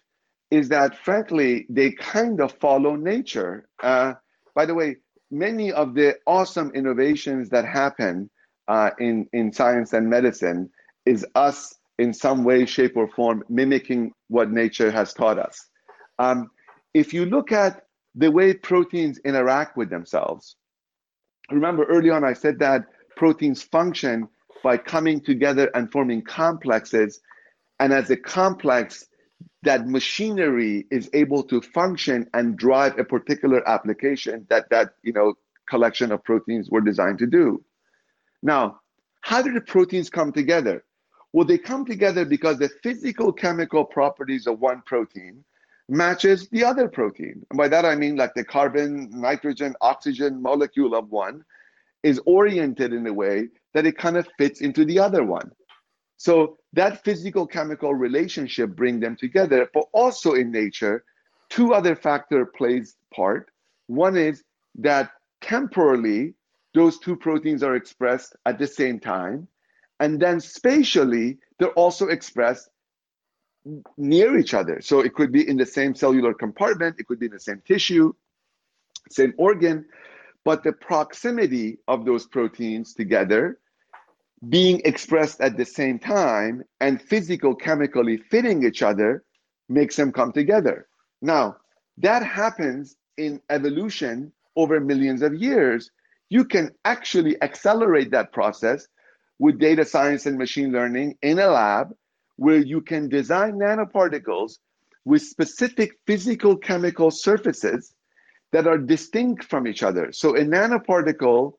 is 0.49 0.69
that, 0.69 0.97
frankly, 0.97 1.65
they 1.69 1.91
kind 1.91 2.41
of 2.41 2.53
follow 2.53 2.95
nature. 2.95 3.67
Uh, 3.81 4.13
by 4.55 4.65
the 4.65 4.73
way, 4.73 4.97
many 5.29 5.71
of 5.71 5.93
the 5.93 6.17
awesome 6.27 6.71
innovations 6.75 7.49
that 7.49 7.65
happen 7.65 8.29
uh, 8.67 8.91
in, 8.99 9.27
in 9.33 9.51
science 9.51 9.93
and 9.93 10.09
medicine 10.09 10.69
is 11.05 11.25
us 11.35 11.75
in 11.99 12.13
some 12.13 12.43
way, 12.43 12.65
shape, 12.65 12.95
or 12.95 13.07
form 13.09 13.43
mimicking 13.49 14.11
what 14.27 14.51
nature 14.51 14.91
has 14.91 15.13
taught 15.13 15.37
us. 15.37 15.67
Um, 16.19 16.49
if 16.93 17.13
you 17.13 17.25
look 17.25 17.51
at 17.51 17.85
the 18.15 18.31
way 18.31 18.53
proteins 18.53 19.19
interact 19.19 19.77
with 19.77 19.89
themselves, 19.89 20.55
remember 21.49 21.83
early 21.85 22.09
on 22.09 22.23
I 22.23 22.33
said 22.33 22.59
that 22.59 22.85
proteins 23.15 23.61
function 23.61 24.27
by 24.63 24.77
coming 24.77 25.21
together 25.21 25.69
and 25.73 25.91
forming 25.91 26.21
complexes. 26.21 27.19
And 27.79 27.93
as 27.93 28.09
a 28.09 28.17
complex, 28.17 29.05
that 29.63 29.87
machinery 29.87 30.85
is 30.91 31.09
able 31.13 31.43
to 31.43 31.61
function 31.61 32.29
and 32.33 32.57
drive 32.57 32.97
a 32.99 33.03
particular 33.03 33.67
application 33.67 34.45
that 34.49 34.69
that 34.69 34.95
you 35.03 35.13
know 35.13 35.33
collection 35.69 36.11
of 36.11 36.23
proteins 36.23 36.69
were 36.69 36.81
designed 36.81 37.19
to 37.19 37.27
do. 37.27 37.63
Now, 38.43 38.79
how 39.21 39.41
do 39.41 39.53
the 39.53 39.61
proteins 39.61 40.09
come 40.09 40.31
together? 40.31 40.83
Well, 41.33 41.45
they 41.45 41.57
come 41.57 41.85
together 41.85 42.25
because 42.25 42.57
the 42.57 42.69
physical 42.83 43.31
chemical 43.31 43.85
properties 43.85 44.47
of 44.47 44.59
one 44.59 44.81
protein 44.85 45.43
matches 45.89 46.47
the 46.49 46.63
other 46.63 46.87
protein. 46.87 47.45
And 47.49 47.57
by 47.57 47.67
that 47.67 47.85
I 47.85 47.95
mean 47.95 48.15
like 48.15 48.33
the 48.33 48.43
carbon, 48.43 49.09
nitrogen, 49.11 49.75
oxygen 49.81 50.41
molecule 50.41 50.95
of 50.95 51.09
one 51.09 51.43
is 52.03 52.19
oriented 52.25 52.93
in 52.93 53.05
a 53.07 53.13
way 53.13 53.47
that 53.73 53.85
it 53.85 53.97
kind 53.97 54.17
of 54.17 54.27
fits 54.37 54.61
into 54.61 54.85
the 54.85 54.99
other 54.99 55.23
one. 55.23 55.51
So 56.17 56.57
that 56.73 57.03
physical 57.03 57.47
chemical 57.47 57.95
relationship 57.95 58.75
bring 58.75 58.99
them 58.99 59.15
together, 59.15 59.67
but 59.73 59.85
also 59.91 60.33
in 60.33 60.51
nature, 60.51 61.03
two 61.49 61.73
other 61.73 61.95
factor 61.95 62.45
plays 62.45 62.95
part. 63.13 63.49
One 63.87 64.15
is 64.15 64.43
that 64.75 65.11
temporally 65.41 66.33
those 66.73 66.99
two 66.99 67.15
proteins 67.15 67.63
are 67.63 67.75
expressed 67.75 68.35
at 68.45 68.57
the 68.57 68.67
same 68.67 68.99
time, 68.99 69.47
and 69.99 70.19
then 70.19 70.39
spatially 70.39 71.39
they're 71.59 71.69
also 71.69 72.07
expressed 72.07 72.69
near 73.97 74.37
each 74.37 74.53
other. 74.53 74.81
So 74.81 75.01
it 75.01 75.13
could 75.13 75.31
be 75.31 75.47
in 75.47 75.57
the 75.57 75.65
same 75.65 75.93
cellular 75.95 76.33
compartment, 76.33 76.95
it 76.99 77.07
could 77.07 77.19
be 77.19 77.27
in 77.27 77.33
the 77.33 77.39
same 77.39 77.61
tissue, 77.65 78.13
same 79.09 79.33
organ, 79.37 79.85
but 80.43 80.63
the 80.63 80.73
proximity 80.73 81.77
of 81.87 82.05
those 82.05 82.25
proteins 82.25 82.93
together 82.93 83.59
being 84.49 84.81
expressed 84.85 85.39
at 85.39 85.55
the 85.55 85.65
same 85.65 85.99
time 85.99 86.63
and 86.79 87.01
physical 87.01 87.53
chemically 87.53 88.17
fitting 88.17 88.63
each 88.63 88.81
other 88.81 89.23
makes 89.69 89.95
them 89.95 90.11
come 90.11 90.31
together. 90.31 90.87
Now, 91.21 91.57
that 91.97 92.23
happens 92.23 92.95
in 93.17 93.39
evolution 93.49 94.31
over 94.55 94.79
millions 94.79 95.21
of 95.21 95.35
years. 95.35 95.91
You 96.29 96.45
can 96.45 96.71
actually 96.85 97.39
accelerate 97.43 98.11
that 98.11 98.31
process 98.31 98.87
with 99.37 99.59
data 99.59 99.85
science 99.85 100.25
and 100.25 100.37
machine 100.37 100.71
learning 100.71 101.17
in 101.21 101.37
a 101.37 101.47
lab 101.47 101.93
where 102.41 102.57
you 102.73 102.81
can 102.81 103.07
design 103.07 103.53
nanoparticles 103.53 104.53
with 105.05 105.21
specific 105.21 105.91
physical 106.07 106.57
chemical 106.57 107.11
surfaces 107.11 107.93
that 108.51 108.65
are 108.65 108.79
distinct 108.79 109.43
from 109.43 109.67
each 109.67 109.83
other. 109.83 110.11
So 110.11 110.35
a 110.35 110.43
nanoparticle, 110.43 111.53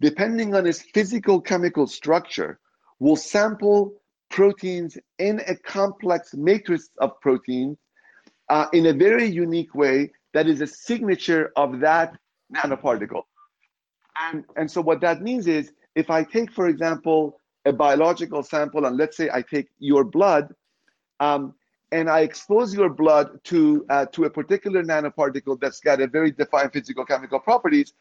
depending 0.00 0.56
on 0.56 0.66
its 0.66 0.82
physical 0.92 1.40
chemical 1.40 1.86
structure, 1.86 2.58
will 2.98 3.14
sample 3.14 3.92
proteins 4.28 4.98
in 5.20 5.40
a 5.46 5.54
complex 5.54 6.34
matrix 6.34 6.90
of 6.98 7.12
proteins 7.20 7.78
uh, 8.48 8.66
in 8.72 8.86
a 8.86 8.92
very 8.92 9.26
unique 9.26 9.72
way 9.72 10.10
that 10.32 10.48
is 10.48 10.60
a 10.60 10.66
signature 10.66 11.52
of 11.54 11.78
that 11.78 12.18
nanoparticle. 12.52 13.22
And, 14.20 14.44
and 14.56 14.68
so 14.68 14.80
what 14.80 15.00
that 15.02 15.22
means 15.22 15.46
is 15.46 15.70
if 15.94 16.10
I 16.10 16.24
take, 16.24 16.50
for 16.50 16.66
example, 16.66 17.38
a 17.64 17.72
biological 17.72 18.42
sample, 18.42 18.84
and 18.86 18.96
let's 18.96 19.16
say 19.16 19.30
I 19.32 19.42
take 19.42 19.68
your 19.78 20.04
blood, 20.04 20.54
um, 21.20 21.54
and 21.92 22.10
I 22.10 22.20
expose 22.20 22.74
your 22.74 22.88
blood 22.88 23.42
to 23.44 23.86
uh, 23.88 24.06
to 24.06 24.24
a 24.24 24.30
particular 24.30 24.82
nanoparticle 24.82 25.60
that's 25.60 25.80
got 25.80 26.00
a 26.00 26.06
very 26.06 26.30
defined 26.30 26.72
physical 26.72 27.04
chemical 27.04 27.38
properties, 27.38 27.92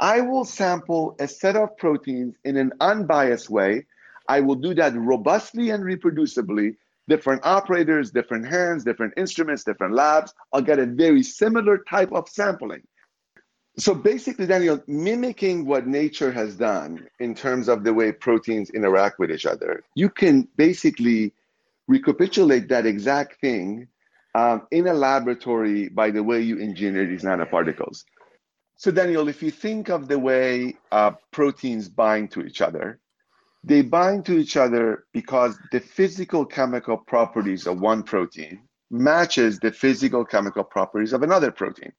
I 0.00 0.20
will 0.20 0.44
sample 0.44 1.14
a 1.20 1.28
set 1.28 1.56
of 1.56 1.76
proteins 1.76 2.34
in 2.44 2.56
an 2.56 2.72
unbiased 2.80 3.50
way. 3.50 3.86
I 4.28 4.40
will 4.40 4.56
do 4.56 4.74
that 4.74 4.94
robustly 4.96 5.70
and 5.70 5.84
reproducibly. 5.84 6.76
Different 7.06 7.44
operators, 7.44 8.10
different 8.10 8.46
hands, 8.46 8.82
different 8.82 9.12
instruments, 9.18 9.62
different 9.62 9.94
labs. 9.94 10.32
I'll 10.52 10.62
get 10.62 10.78
a 10.78 10.86
very 10.86 11.22
similar 11.22 11.78
type 11.78 12.12
of 12.12 12.28
sampling. 12.28 12.82
So 13.76 13.92
basically, 13.92 14.46
Daniel, 14.46 14.80
mimicking 14.86 15.66
what 15.66 15.86
nature 15.86 16.30
has 16.30 16.54
done 16.54 17.08
in 17.18 17.34
terms 17.34 17.68
of 17.68 17.82
the 17.82 17.92
way 17.92 18.12
proteins 18.12 18.70
interact 18.70 19.18
with 19.18 19.32
each 19.32 19.46
other, 19.46 19.82
you 19.96 20.08
can 20.08 20.46
basically 20.56 21.32
recapitulate 21.88 22.68
that 22.68 22.86
exact 22.86 23.40
thing 23.40 23.88
um, 24.36 24.66
in 24.70 24.86
a 24.86 24.94
laboratory 24.94 25.88
by 25.88 26.10
the 26.10 26.22
way 26.22 26.40
you 26.40 26.58
engineer 26.60 27.06
these 27.06 27.22
nanoparticles. 27.22 28.04
So, 28.76 28.92
Daniel, 28.92 29.28
if 29.28 29.42
you 29.42 29.50
think 29.50 29.88
of 29.88 30.06
the 30.06 30.18
way 30.18 30.76
uh, 30.92 31.12
proteins 31.32 31.88
bind 31.88 32.30
to 32.32 32.42
each 32.42 32.60
other, 32.60 33.00
they 33.64 33.82
bind 33.82 34.24
to 34.26 34.38
each 34.38 34.56
other 34.56 35.04
because 35.12 35.58
the 35.72 35.80
physical 35.80 36.44
chemical 36.44 36.96
properties 36.96 37.66
of 37.66 37.80
one 37.80 38.02
protein 38.02 38.60
matches 38.90 39.58
the 39.58 39.72
physical 39.72 40.24
chemical 40.24 40.62
properties 40.62 41.12
of 41.12 41.22
another 41.22 41.50
protein, 41.50 41.92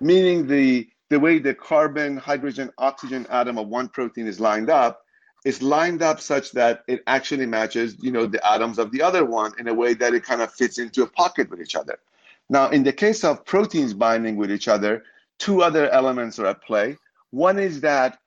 meaning 0.00 0.46
the 0.46 0.88
the 1.14 1.20
way 1.20 1.38
the 1.38 1.54
carbon, 1.54 2.16
hydrogen, 2.16 2.72
oxygen 2.76 3.24
atom 3.30 3.56
of 3.56 3.68
one 3.68 3.88
protein 3.88 4.26
is 4.26 4.40
lined 4.40 4.68
up 4.68 5.02
is 5.44 5.62
lined 5.62 6.02
up 6.02 6.18
such 6.18 6.50
that 6.50 6.82
it 6.88 7.04
actually 7.06 7.46
matches, 7.46 7.96
you 8.00 8.10
know, 8.10 8.26
the 8.26 8.44
atoms 8.44 8.80
of 8.80 8.90
the 8.90 9.00
other 9.00 9.24
one 9.24 9.52
in 9.60 9.68
a 9.68 9.74
way 9.74 9.94
that 9.94 10.12
it 10.12 10.24
kind 10.24 10.42
of 10.42 10.52
fits 10.52 10.76
into 10.78 11.04
a 11.04 11.06
pocket 11.06 11.48
with 11.50 11.60
each 11.60 11.76
other. 11.76 12.00
Now, 12.50 12.70
in 12.70 12.82
the 12.82 12.92
case 12.92 13.22
of 13.22 13.44
proteins 13.44 13.94
binding 13.94 14.34
with 14.34 14.50
each 14.50 14.66
other, 14.66 15.04
two 15.38 15.62
other 15.62 15.88
elements 15.90 16.40
are 16.40 16.46
at 16.46 16.64
play. 16.64 16.96
One 17.30 17.60
is 17.60 17.80
that 17.82 18.18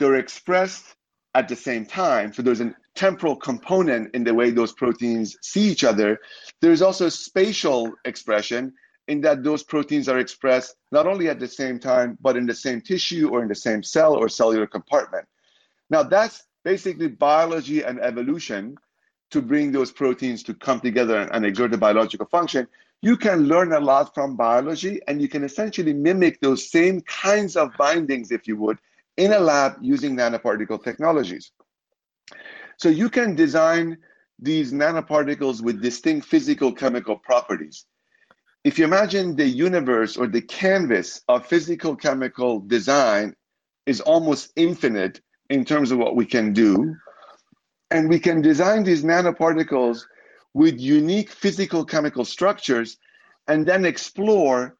they're 0.00 0.16
expressed 0.16 0.96
at 1.36 1.46
the 1.46 1.54
same 1.54 1.86
time. 1.86 2.32
So 2.32 2.42
there's 2.42 2.60
a 2.60 2.74
temporal 2.96 3.36
component 3.36 4.12
in 4.12 4.24
the 4.24 4.34
way 4.34 4.50
those 4.50 4.72
proteins 4.72 5.36
see 5.40 5.70
each 5.70 5.84
other. 5.84 6.18
There's 6.60 6.82
also 6.82 7.08
spatial 7.10 7.92
expression 8.04 8.72
in 9.08 9.20
that 9.20 9.42
those 9.42 9.62
proteins 9.62 10.08
are 10.08 10.18
expressed 10.18 10.76
not 10.90 11.06
only 11.06 11.28
at 11.28 11.38
the 11.38 11.48
same 11.48 11.78
time, 11.78 12.16
but 12.20 12.36
in 12.36 12.46
the 12.46 12.54
same 12.54 12.80
tissue 12.80 13.28
or 13.30 13.42
in 13.42 13.48
the 13.48 13.54
same 13.54 13.82
cell 13.82 14.14
or 14.14 14.28
cellular 14.28 14.66
compartment. 14.66 15.26
Now, 15.90 16.02
that's 16.02 16.44
basically 16.64 17.08
biology 17.08 17.82
and 17.82 18.00
evolution 18.00 18.76
to 19.30 19.42
bring 19.42 19.72
those 19.72 19.92
proteins 19.92 20.42
to 20.44 20.54
come 20.54 20.80
together 20.80 21.28
and, 21.32 21.44
exert 21.44 21.74
a 21.74 21.78
biological 21.78 22.26
function, 22.26 22.66
you 23.02 23.16
can 23.16 23.48
learn 23.48 23.72
a 23.72 23.80
lot 23.80 24.14
from 24.14 24.36
biology 24.36 25.00
and 25.08 25.20
you 25.20 25.28
can 25.28 25.44
essentially 25.44 25.92
mimic 25.92 26.40
those 26.40 26.70
same 26.70 27.00
kinds 27.02 27.56
of 27.56 27.70
bindings, 27.76 28.30
if 28.30 28.48
you 28.48 28.56
would, 28.56 28.78
in 29.16 29.32
a 29.32 29.38
lab 29.38 29.74
using 29.82 30.16
nanoparticle 30.16 30.82
technologies. 30.82 31.52
So 32.78 32.88
you 32.88 33.10
can 33.10 33.34
design 33.34 33.98
these 34.38 34.72
nanoparticles 34.72 35.62
with 35.62 35.82
distinct 35.82 36.26
physical 36.26 36.72
chemical 36.72 37.16
properties. 37.16 37.86
If 38.64 38.78
you 38.78 38.86
imagine 38.86 39.36
the 39.36 39.46
universe 39.46 40.16
or 40.16 40.26
the 40.26 40.40
canvas 40.40 41.20
of 41.28 41.46
physical 41.46 41.94
chemical 41.94 42.60
design 42.60 43.36
is 43.84 44.00
almost 44.00 44.52
infinite 44.56 45.20
in 45.50 45.66
terms 45.66 45.90
of 45.90 45.98
what 45.98 46.16
we 46.16 46.24
can 46.24 46.54
do. 46.54 46.96
And 47.90 48.08
we 48.08 48.18
can 48.18 48.40
design 48.40 48.84
these 48.84 49.04
nanoparticles 49.04 50.04
with 50.54 50.80
unique 50.80 51.30
physical 51.30 51.84
chemical 51.84 52.24
structures 52.24 52.96
and 53.46 53.66
then 53.66 53.84
explore 53.84 54.76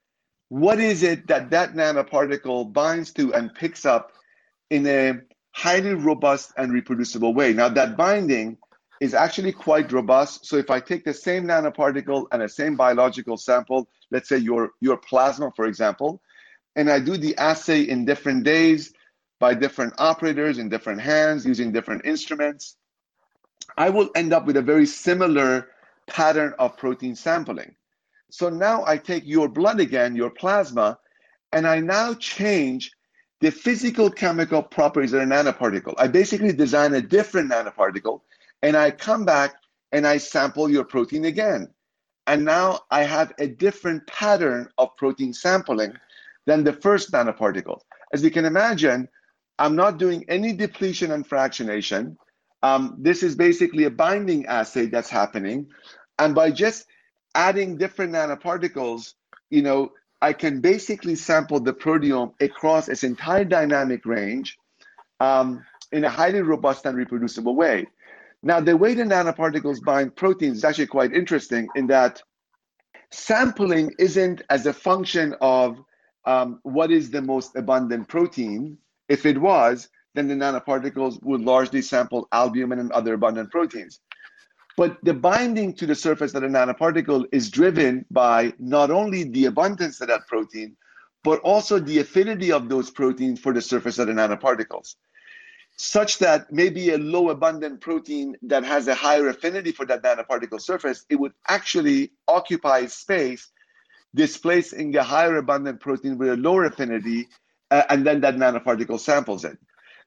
what 0.49 0.81
is 0.81 1.03
it 1.03 1.27
that 1.27 1.51
that 1.51 1.75
nanoparticle 1.75 2.73
binds 2.73 3.12
to 3.12 3.35
and 3.35 3.55
picks 3.55 3.85
up 3.85 4.12
in 4.70 4.87
a 4.87 5.20
highly 5.53 5.94
robust 5.94 6.53
and 6.57 6.73
reproducible 6.73 7.35
way. 7.35 7.53
Now, 7.53 7.68
that 7.68 7.97
binding 7.97 8.57
is 9.05 9.12
actually 9.12 9.53
quite 9.53 9.93
robust. 9.93 10.47
So 10.47 10.57
if 10.57 10.71
I 10.71 10.81
take 10.81 11.05
the 11.05 11.12
same 11.12 11.45
nanoparticle 11.45 12.27
and 12.33 12.40
the 12.40 12.49
same 12.49 12.75
biological 12.75 13.37
sample, 13.37 13.87
let's 14.11 14.31
say 14.31 14.38
your, 14.38 14.71
your 14.81 14.97
plasma, 14.97 15.53
for 15.55 15.67
example, 15.67 16.23
and 16.75 16.90
I 16.90 17.01
do 17.01 17.19
the 17.19 17.37
assay 17.37 17.83
in 17.83 18.07
different 18.07 18.45
days, 18.45 18.95
by 19.38 19.53
different 19.53 19.93
operators 19.99 20.57
in 20.59 20.71
different 20.71 21.03
hands 21.03 21.45
using 21.45 21.71
different 21.71 22.07
instruments, 22.07 22.77
I 23.77 23.90
will 23.90 24.09
end 24.14 24.33
up 24.33 24.47
with 24.47 24.57
a 24.57 24.62
very 24.62 24.87
similar 24.87 25.69
pattern 26.07 26.55
of 26.59 26.79
protein 26.79 27.14
sampling. 27.14 27.75
So 28.31 28.49
now 28.49 28.85
I 28.87 28.97
take 28.97 29.27
your 29.27 29.49
blood 29.49 29.81
again, 29.81 30.17
your 30.17 30.31
plasma, 30.31 30.99
and 31.53 31.67
I 31.67 31.81
now 31.81 32.14
change 32.14 32.90
the 33.43 33.51
physical 33.51 34.09
chemical 34.09 34.62
properties 34.62 35.12
of 35.12 35.21
a 35.21 35.27
nanoparticle. 35.27 35.95
I 35.99 36.07
basically 36.09 36.55
design 36.55 36.95
a 36.95 37.03
different 37.03 37.53
nanoparticle 37.53 38.23
and 38.64 38.79
I 38.79 38.90
come 38.90 39.27
back 39.27 39.57
and 39.92 40.07
I 40.07 40.16
sample 40.16 40.70
your 40.70 40.85
protein 40.85 41.27
again. 41.27 41.68
And 42.27 42.46
now 42.46 42.81
I 42.90 43.03
have 43.03 43.35
a 43.38 43.46
different 43.46 44.07
pattern 44.07 44.70
of 44.79 44.96
protein 44.96 45.35
sampling 45.35 45.92
than 46.46 46.64
the 46.64 46.72
first 46.72 47.12
nanoparticle. 47.12 47.81
As 48.14 48.24
you 48.24 48.31
can 48.31 48.46
imagine, 48.46 49.07
I'm 49.59 49.77
not 49.77 49.98
doing 49.98 50.24
any 50.29 50.55
depletion 50.55 51.11
and 51.11 51.29
fractionation. 51.29 52.16
Um, 52.62 52.96
this 52.98 53.22
is 53.22 53.37
basically 53.37 53.85
a 53.85 53.90
binding 53.90 54.46
assay 54.46 54.87
that's 54.87 55.11
happening. 55.11 55.66
And 56.18 56.35
by 56.35 56.50
just 56.50 56.87
adding 57.35 57.77
different 57.77 58.14
nanoparticles, 58.14 59.12
you 59.50 59.61
know, 59.61 59.92
I 60.22 60.33
can 60.33 60.62
basically 60.62 61.16
sample 61.16 61.61
the 61.61 61.74
proteome 61.74 62.33
across 62.40 62.88
its 62.88 63.05
entire 63.05 63.44
dynamic 63.44 64.07
range 64.07 64.57
um, 65.20 65.62
in 65.92 66.05
a 66.05 66.09
highly 66.09 66.40
robust 66.40 66.87
and 66.87 66.96
reproducible 66.96 67.55
way. 67.55 67.88
Now, 68.47 68.61
the 68.61 68.77
way 68.77 68.93
the 68.93 69.05
nanoparticles 69.05 69.83
bind 69.83 70.17
proteins 70.17 70.59
is 70.59 70.65
actually 70.65 70.89
quite 70.89 71.15
interesting 71.15 71.67
in 71.77 71.87
that 71.87 72.23
sampling 73.11 73.95
isn't 73.99 74.43
as 74.51 74.67
a 74.67 74.73
function 74.75 75.35
of 75.41 75.83
um, 76.27 76.61
what 76.63 76.91
is 76.91 77.11
the 77.11 77.23
most 77.23 77.57
abundant 77.57 78.07
protein, 78.07 78.77
if 79.09 79.25
it 79.25 79.41
was, 79.41 79.89
then 80.15 80.29
the 80.29 80.35
nanoparticles 80.35 81.23
would 81.23 81.41
largely 81.41 81.81
sample 81.81 82.29
albumin 82.33 82.81
and 82.81 82.93
other 82.93 83.15
abundant 83.15 83.51
proteins. 83.51 84.01
But 84.77 84.99
the 85.03 85.15
binding 85.15 85.73
to 85.77 85.87
the 85.87 85.95
surface 85.95 86.35
of 86.35 86.43
the 86.43 86.49
nanoparticle 86.49 87.25
is 87.33 87.51
driven 87.51 88.05
by 88.11 88.53
not 88.59 88.91
only 88.91 89.25
the 89.25 89.47
abundance 89.47 90.03
of 90.03 90.09
that 90.09 90.27
protein, 90.27 90.77
but 91.23 91.41
also 91.41 91.79
the 91.79 92.01
affinity 92.01 92.53
of 92.53 92.69
those 92.69 92.91
proteins 92.91 93.41
for 93.41 93.55
the 93.55 93.63
surface 93.63 93.99
of 93.99 94.09
the 94.09 94.13
nanoparticles. 94.13 94.97
Such 95.77 96.19
that 96.19 96.53
maybe 96.53 96.91
a 96.91 96.99
low 96.99 97.31
abundant 97.31 97.81
protein 97.81 98.37
that 98.43 98.65
has 98.65 98.87
a 98.87 98.95
higher 98.95 99.29
affinity 99.29 99.73
for 99.73 99.85
that 99.87 100.03
nanoparticle 100.03 100.61
surface, 100.61 101.05
it 101.09 101.17
would 101.17 101.33
actually 101.49 102.13
occupy 102.29 102.87
space, 102.87 103.51
displacing 104.15 104.95
a 104.97 105.03
higher 105.03 105.37
abundant 105.37 105.81
protein 105.81 106.17
with 106.17 106.29
a 106.29 106.37
lower 106.37 106.65
affinity 106.65 107.29
uh, 107.71 107.83
and 107.89 108.07
then 108.07 108.21
that 108.21 108.37
nanoparticle 108.37 109.01
samples 109.01 109.45
it. 109.45 109.59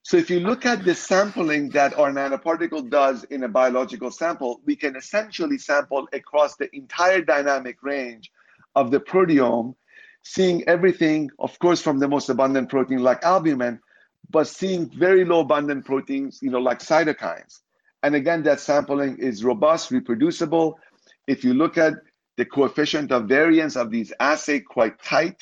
So 0.04 0.16
if 0.16 0.30
you 0.30 0.40
look 0.40 0.66
at 0.66 0.86
the 0.86 0.96
sampling 0.96 1.70
that 1.72 1.98
our 2.00 2.12
nanoparticle 2.12 2.90
does 2.90 3.26
in 3.26 3.44
a 3.44 3.50
biological 3.50 4.10
sample, 4.10 4.62
we 4.64 4.78
can 4.78 4.96
essentially 4.96 5.58
sample 5.58 6.08
across 6.14 6.56
the 6.56 6.74
entire 6.74 7.22
dynamic 7.22 7.84
range 7.84 8.32
of 8.74 8.90
the 8.90 9.02
proteome, 9.02 9.76
seeing 10.24 10.64
everything, 10.70 11.30
of 11.40 11.60
course, 11.60 11.82
from 11.82 12.00
the 12.00 12.08
most 12.08 12.30
abundant 12.30 12.70
protein 12.70 13.00
like 13.04 13.22
albumin, 13.24 13.82
but 14.30 14.48
seeing 14.48 14.90
very 14.90 15.24
low 15.26 15.42
abundant 15.42 15.86
proteins, 15.86 16.40
you 16.42 16.50
know, 16.50 16.60
like 16.60 16.80
cytokines. 16.80 17.60
And 18.04 18.16
again, 18.16 18.44
that 18.44 18.60
sampling 18.60 19.18
is 19.18 19.44
robust, 19.44 19.92
reproducible. 19.92 20.80
If 21.28 21.44
you 21.44 21.54
look 21.54 21.78
at 21.78 21.94
the 22.38 22.46
coefficient 22.46 23.12
of 23.12 23.28
variance 23.28 23.76
of 23.76 23.90
these 23.90 24.14
assay, 24.20 24.60
quite 24.60 25.02
tight. 25.02 25.42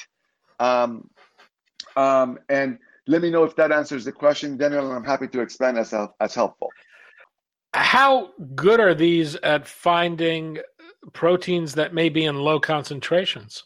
Um, 0.59 1.09
um, 1.95 2.39
and 2.49 2.79
let 3.07 3.21
me 3.21 3.29
know 3.29 3.43
if 3.43 3.55
that 3.57 3.71
answers 3.71 4.05
the 4.05 4.11
question, 4.11 4.57
Daniel, 4.57 4.91
I'm 4.91 5.03
happy 5.03 5.27
to 5.27 5.41
expand 5.41 5.77
as, 5.77 5.93
as 6.19 6.33
helpful. 6.33 6.69
How 7.73 8.29
good 8.55 8.79
are 8.79 8.95
these 8.95 9.35
at 9.35 9.67
finding 9.67 10.59
proteins 11.13 11.73
that 11.75 11.93
may 11.93 12.09
be 12.09 12.25
in 12.25 12.35
low 12.35 12.59
concentrations? 12.59 13.65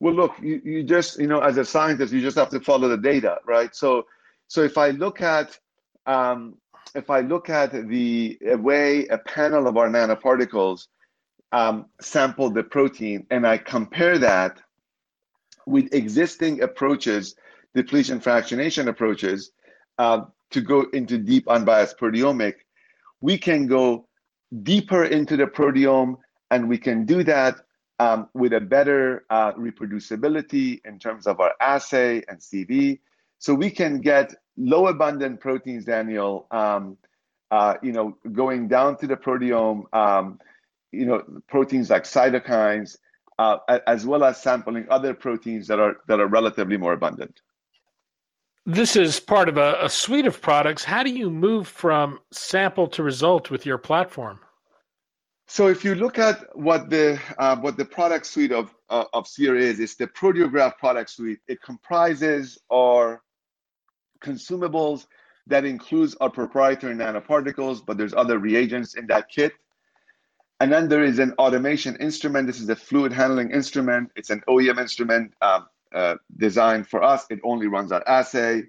Well, 0.00 0.14
look, 0.14 0.34
you, 0.40 0.60
you 0.64 0.82
just, 0.82 1.18
you 1.18 1.26
know, 1.26 1.40
as 1.40 1.58
a 1.58 1.64
scientist, 1.64 2.12
you 2.12 2.22
just 2.22 2.38
have 2.38 2.48
to 2.50 2.60
follow 2.60 2.88
the 2.88 2.96
data, 2.96 3.38
right? 3.46 3.74
So, 3.76 4.06
so 4.48 4.62
if 4.62 4.78
I 4.78 4.90
look 4.90 5.20
at, 5.20 5.58
um, 6.06 6.56
if 6.94 7.10
I 7.10 7.20
look 7.20 7.50
at 7.50 7.72
the 7.72 8.38
way 8.42 9.06
a 9.08 9.18
panel 9.18 9.68
of 9.68 9.76
our 9.76 9.88
nanoparticles 9.88 10.86
um, 11.52 11.86
sample 12.00 12.50
the 12.50 12.62
protein 12.62 13.26
and 13.30 13.46
I 13.46 13.58
compare 13.58 14.18
that 14.18 14.60
with 15.66 15.92
existing 15.92 16.62
approaches, 16.62 17.36
depletion 17.74 18.20
fractionation 18.20 18.88
approaches, 18.88 19.52
uh, 19.98 20.22
to 20.50 20.60
go 20.60 20.86
into 20.94 21.18
deep 21.18 21.46
unbiased 21.48 21.98
proteomic, 21.98 22.54
we 23.20 23.36
can 23.36 23.66
go 23.66 24.08
deeper 24.62 25.04
into 25.04 25.36
the 25.36 25.46
proteome 25.46 26.16
and 26.50 26.68
we 26.68 26.78
can 26.78 27.04
do 27.04 27.22
that 27.22 27.56
with 28.34 28.52
a 28.52 28.60
better 28.60 29.24
uh, 29.30 29.52
reproducibility 29.52 30.80
in 30.84 30.98
terms 30.98 31.26
of 31.26 31.40
our 31.40 31.52
assay 31.60 32.22
and 32.28 32.38
CV. 32.38 32.98
So 33.38 33.54
we 33.54 33.70
can 33.70 34.00
get 34.00 34.34
low 34.56 34.86
abundant 34.86 35.40
proteins, 35.40 35.84
Daniel, 35.84 36.46
um, 36.50 36.96
uh, 37.50 37.74
you 37.82 37.92
know, 37.92 38.16
going 38.32 38.68
down 38.68 38.96
to 38.98 39.06
the 39.06 39.16
proteome, 39.16 39.84
um, 39.92 40.38
you 40.92 41.06
know, 41.06 41.22
proteins 41.48 41.90
like 41.90 42.04
cytokines, 42.04 42.96
uh, 43.38 43.58
as 43.86 44.06
well 44.06 44.24
as 44.24 44.40
sampling 44.40 44.86
other 44.90 45.14
proteins 45.14 45.66
that 45.66 45.78
are 45.78 45.96
that 46.06 46.20
are 46.20 46.26
relatively 46.26 46.76
more 46.76 46.92
abundant. 46.92 47.40
This 48.66 48.94
is 48.94 49.18
part 49.18 49.48
of 49.48 49.56
a 49.56 49.88
suite 49.88 50.26
of 50.26 50.40
products. 50.40 50.84
How 50.84 51.02
do 51.02 51.10
you 51.10 51.30
move 51.30 51.66
from 51.66 52.18
sample 52.30 52.86
to 52.88 53.02
result 53.02 53.50
with 53.50 53.64
your 53.66 53.78
platform? 53.78 54.38
So 55.52 55.66
if 55.66 55.84
you 55.84 55.96
look 55.96 56.16
at 56.20 56.56
what 56.56 56.90
the 56.90 57.20
uh, 57.36 57.56
what 57.56 57.76
the 57.76 57.84
product 57.84 58.26
suite 58.26 58.52
of 58.52 58.72
uh, 58.88 59.06
of 59.12 59.26
Seer 59.26 59.56
is, 59.56 59.80
it's 59.80 59.96
the 59.96 60.06
Proteograph 60.06 60.78
product 60.78 61.10
suite. 61.10 61.40
It 61.48 61.60
comprises 61.60 62.60
our 62.70 63.20
consumables 64.22 65.06
that 65.48 65.64
includes 65.64 66.14
our 66.20 66.30
proprietary 66.30 66.94
nanoparticles, 66.94 67.84
but 67.84 67.98
there's 67.98 68.14
other 68.14 68.38
reagents 68.38 68.94
in 68.94 69.08
that 69.08 69.28
kit. 69.28 69.52
And 70.60 70.70
then 70.70 70.88
there 70.88 71.02
is 71.02 71.18
an 71.18 71.32
automation 71.32 71.96
instrument. 71.96 72.46
This 72.46 72.60
is 72.60 72.68
a 72.68 72.76
fluid 72.76 73.12
handling 73.12 73.50
instrument. 73.50 74.12
It's 74.14 74.30
an 74.30 74.42
OEM 74.48 74.78
instrument 74.78 75.34
um, 75.42 75.66
uh, 75.92 76.14
designed 76.36 76.86
for 76.86 77.02
us. 77.02 77.26
It 77.28 77.40
only 77.42 77.66
runs 77.66 77.90
our 77.90 78.06
assay. 78.06 78.68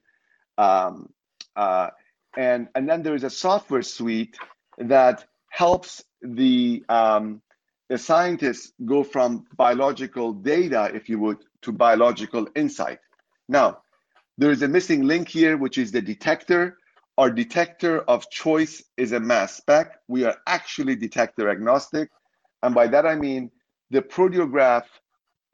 Um, 0.57 1.13
uh, 1.55 1.89
and, 2.35 2.69
and 2.73 2.89
then 2.89 3.03
there 3.03 3.13
is 3.13 3.23
a 3.23 3.29
software 3.29 3.83
suite 3.83 4.35
that 4.79 5.25
helps 5.47 6.03
the, 6.21 6.83
um, 6.89 7.41
the 7.89 7.97
scientists 7.97 8.73
go 8.85 9.03
from 9.03 9.45
biological 9.55 10.33
data, 10.33 10.91
if 10.93 11.09
you 11.09 11.19
would, 11.19 11.37
to 11.63 11.71
biological 11.71 12.47
insight. 12.55 12.99
Now, 13.47 13.79
there 14.37 14.51
is 14.51 14.61
a 14.61 14.67
missing 14.67 15.03
link 15.03 15.27
here, 15.27 15.57
which 15.57 15.77
is 15.77 15.91
the 15.91 16.01
detector. 16.01 16.77
Our 17.17 17.29
detector 17.29 18.01
of 18.01 18.29
choice 18.29 18.83
is 18.97 19.11
a 19.11 19.19
mass 19.19 19.57
spec. 19.57 19.99
We 20.07 20.23
are 20.23 20.37
actually 20.47 20.95
detector 20.95 21.49
agnostic. 21.49 22.09
And 22.63 22.73
by 22.73 22.87
that 22.87 23.05
I 23.05 23.15
mean 23.15 23.51
the 23.89 24.01
proteograph 24.01 24.85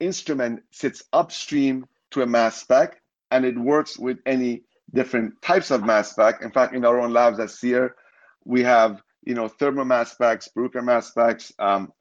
instrument 0.00 0.62
sits 0.70 1.02
upstream 1.12 1.86
to 2.12 2.22
a 2.22 2.26
mass 2.26 2.60
spec 2.60 3.00
and 3.30 3.44
it 3.44 3.58
works 3.58 3.98
with 3.98 4.18
any 4.24 4.62
different 4.94 5.42
types 5.42 5.70
of 5.70 5.84
mass 5.84 6.12
spec. 6.12 6.40
In 6.42 6.50
fact, 6.50 6.74
in 6.74 6.84
our 6.84 7.00
own 7.00 7.12
labs 7.12 7.40
at 7.40 7.50
Seer, 7.50 7.96
we 8.44 8.62
have 8.62 9.02
you 9.24 9.34
know 9.34 9.48
Thermo 9.48 9.84
mass 9.84 10.12
specs, 10.12 10.48
Bruker 10.54 10.82
mass 10.82 11.08
specs, 11.08 11.52
um, 11.58 11.92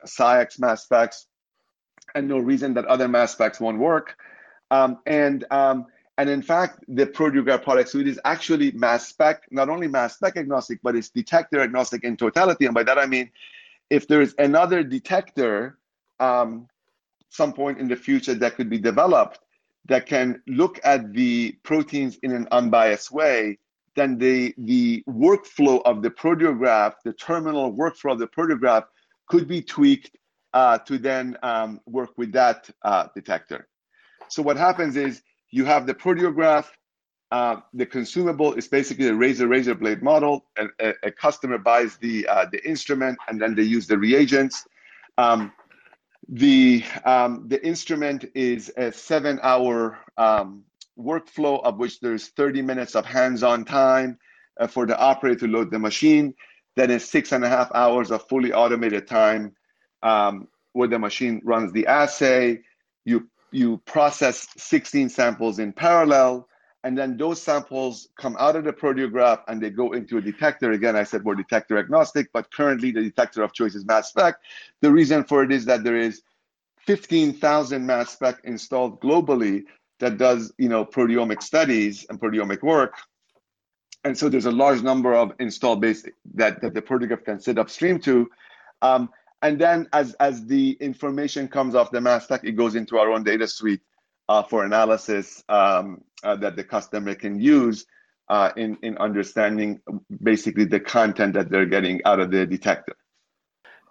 mass 0.59 0.83
specs, 0.83 1.27
and 2.15 2.27
no 2.27 2.39
reason 2.39 2.73
that 2.75 2.85
other 2.85 3.07
mass 3.07 3.33
specs 3.33 3.59
won't 3.59 3.79
work. 3.79 4.15
Um, 4.71 4.99
and 5.05 5.45
um, 5.51 5.85
and 6.17 6.29
in 6.29 6.41
fact, 6.41 6.83
the 6.87 7.05
Proteograph 7.05 7.63
product 7.63 7.89
suite 7.89 8.07
is 8.07 8.19
actually 8.25 8.71
mass 8.71 9.07
spec, 9.07 9.43
not 9.51 9.69
only 9.69 9.87
mass 9.87 10.15
spec 10.15 10.35
agnostic, 10.35 10.79
but 10.81 10.95
it's 10.95 11.09
detector 11.09 11.59
agnostic 11.59 12.03
in 12.03 12.17
totality. 12.17 12.65
And 12.65 12.73
by 12.73 12.83
that 12.83 12.97
I 12.97 13.05
mean, 13.05 13.29
if 13.89 14.07
there's 14.07 14.33
another 14.39 14.83
detector, 14.83 15.77
um, 16.19 16.67
some 17.29 17.53
point 17.53 17.79
in 17.79 17.87
the 17.87 17.95
future 17.95 18.33
that 18.33 18.55
could 18.55 18.69
be 18.69 18.79
developed 18.79 19.39
that 19.85 20.05
can 20.05 20.41
look 20.47 20.79
at 20.83 21.13
the 21.13 21.55
proteins 21.63 22.17
in 22.23 22.31
an 22.33 22.47
unbiased 22.51 23.11
way, 23.11 23.57
then 23.97 24.17
the 24.17 24.53
the 24.59 25.03
workflow 25.09 25.81
of 25.83 26.01
the 26.01 26.11
proteograph, 26.11 26.93
the 27.03 27.13
terminal 27.13 27.73
workflow 27.73 28.13
of 28.13 28.19
the 28.19 28.27
proteograph, 28.27 28.85
could 29.27 29.47
be 29.47 29.61
tweaked 29.61 30.15
uh, 30.53 30.77
to 30.77 30.97
then 30.97 31.35
um, 31.43 31.81
work 31.85 32.11
with 32.15 32.31
that 32.31 32.69
uh, 32.83 33.07
detector. 33.13 33.67
So 34.29 34.41
what 34.41 34.55
happens 34.55 34.95
is 34.95 35.21
you 35.51 35.65
have 35.65 35.85
the 35.87 35.95
proteograph. 35.95 36.67
Uh, 37.29 37.57
the 37.73 37.85
consumable 37.85 38.53
is 38.53 38.69
basically 38.69 39.07
a 39.09 39.13
razor 39.13 39.47
razor 39.47 39.75
blade 39.75 40.01
model. 40.01 40.45
and 40.57 40.69
a, 40.79 40.93
a 41.03 41.11
customer 41.11 41.57
buys 41.57 41.97
the 41.97 42.25
uh, 42.27 42.45
the 42.53 42.61
instrument 42.73 43.17
and 43.27 43.41
then 43.41 43.55
they 43.55 43.63
use 43.63 43.87
the 43.87 43.97
reagents. 43.97 44.65
Um, 45.17 45.51
the 46.29 46.83
um, 47.03 47.31
the 47.47 47.59
instrument 47.65 48.25
is 48.35 48.71
a 48.77 48.91
seven 48.91 49.39
hour 49.41 49.97
um, 50.17 50.63
workflow 50.99 51.63
of 51.63 51.77
which 51.77 51.99
there's 51.99 52.29
30 52.29 52.61
minutes 52.61 52.95
of 52.95 53.05
hands-on 53.05 53.65
time 53.65 54.17
uh, 54.59 54.67
for 54.67 54.85
the 54.85 54.97
operator 54.97 55.39
to 55.39 55.47
load 55.47 55.71
the 55.71 55.79
machine. 55.79 56.33
Then 56.75 56.91
it's 56.91 57.05
six 57.05 57.31
and 57.31 57.43
a 57.43 57.49
half 57.49 57.71
hours 57.73 58.11
of 58.11 58.27
fully 58.27 58.53
automated 58.53 59.07
time 59.07 59.55
um, 60.03 60.47
where 60.73 60.87
the 60.87 60.99
machine 60.99 61.41
runs 61.43 61.71
the 61.71 61.87
assay. 61.87 62.61
You 63.05 63.29
you 63.51 63.77
process 63.85 64.47
16 64.57 65.09
samples 65.09 65.59
in 65.59 65.71
parallel, 65.71 66.47
and 66.83 66.97
then 66.97 67.17
those 67.17 67.41
samples 67.41 68.09
come 68.19 68.35
out 68.39 68.55
of 68.55 68.65
the 68.65 68.73
proteograph 68.73 69.41
and 69.47 69.61
they 69.61 69.69
go 69.69 69.93
into 69.93 70.17
a 70.17 70.21
detector. 70.21 70.71
Again, 70.71 70.95
I 70.95 71.03
said 71.03 71.23
we're 71.23 71.35
detector 71.35 71.77
agnostic, 71.77 72.27
but 72.33 72.51
currently 72.53 72.91
the 72.91 73.01
detector 73.01 73.43
of 73.43 73.53
choice 73.53 73.73
is 73.73 73.85
mass 73.85 74.09
spec. 74.09 74.35
The 74.81 74.91
reason 74.91 75.23
for 75.23 75.43
it 75.43 75.51
is 75.51 75.65
that 75.65 75.83
there 75.83 75.97
is 75.97 76.21
15,000 76.85 77.85
mass 77.85 78.11
spec 78.11 78.39
installed 78.43 79.01
globally 79.01 79.63
that 79.99 80.17
does, 80.17 80.53
you 80.57 80.69
know, 80.69 80.85
proteomic 80.85 81.41
studies 81.41 82.05
and 82.09 82.19
proteomic 82.19 82.61
work. 82.61 82.95
And 84.03 84.17
so 84.17 84.29
there's 84.29 84.45
a 84.45 84.51
large 84.51 84.81
number 84.83 85.13
of 85.13 85.33
install 85.39 85.75
base 85.75 86.05
that, 86.35 86.61
that 86.61 86.73
the 86.73 86.81
proteograph 86.81 87.25
can 87.25 87.39
sit 87.39 87.57
upstream 87.57 87.99
to. 88.01 88.29
Um, 88.81 89.09
and 89.41 89.59
then 89.59 89.87
as, 89.93 90.13
as 90.15 90.45
the 90.45 90.77
information 90.79 91.47
comes 91.47 91.75
off 91.75 91.91
the 91.91 92.01
mass 92.01 92.23
spec, 92.23 92.43
it 92.43 92.53
goes 92.53 92.75
into 92.75 92.97
our 92.97 93.11
own 93.11 93.23
data 93.23 93.47
suite 93.47 93.81
uh, 94.29 94.43
for 94.43 94.65
analysis 94.65 95.43
um, 95.49 96.03
uh, 96.23 96.35
that 96.37 96.55
the 96.55 96.63
customer 96.63 97.15
can 97.15 97.39
use 97.39 97.85
uh, 98.29 98.51
in, 98.57 98.77
in 98.81 98.97
understanding 98.97 99.79
basically 100.21 100.65
the 100.65 100.79
content 100.79 101.33
that 101.33 101.49
they're 101.49 101.65
getting 101.65 102.01
out 102.05 102.19
of 102.19 102.31
the 102.31 102.45
detector. 102.45 102.95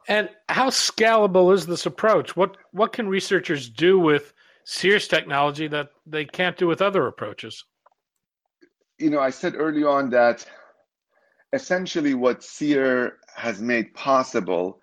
And 0.08 0.28
how 0.48 0.70
scalable 0.70 1.52
is 1.52 1.66
this 1.66 1.84
approach? 1.84 2.36
What 2.36 2.56
what 2.70 2.92
can 2.92 3.08
researchers 3.08 3.68
do 3.68 3.98
with 3.98 4.32
Seer's 4.66 5.06
technology 5.06 5.68
that 5.68 5.90
they 6.06 6.24
can't 6.24 6.56
do 6.56 6.66
with 6.66 6.82
other 6.82 7.06
approaches? 7.06 7.64
You 8.98 9.10
know, 9.10 9.20
I 9.20 9.30
said 9.30 9.54
early 9.56 9.84
on 9.84 10.10
that 10.10 10.44
essentially 11.52 12.14
what 12.14 12.42
Seer 12.42 13.18
has 13.34 13.62
made 13.62 13.94
possible 13.94 14.80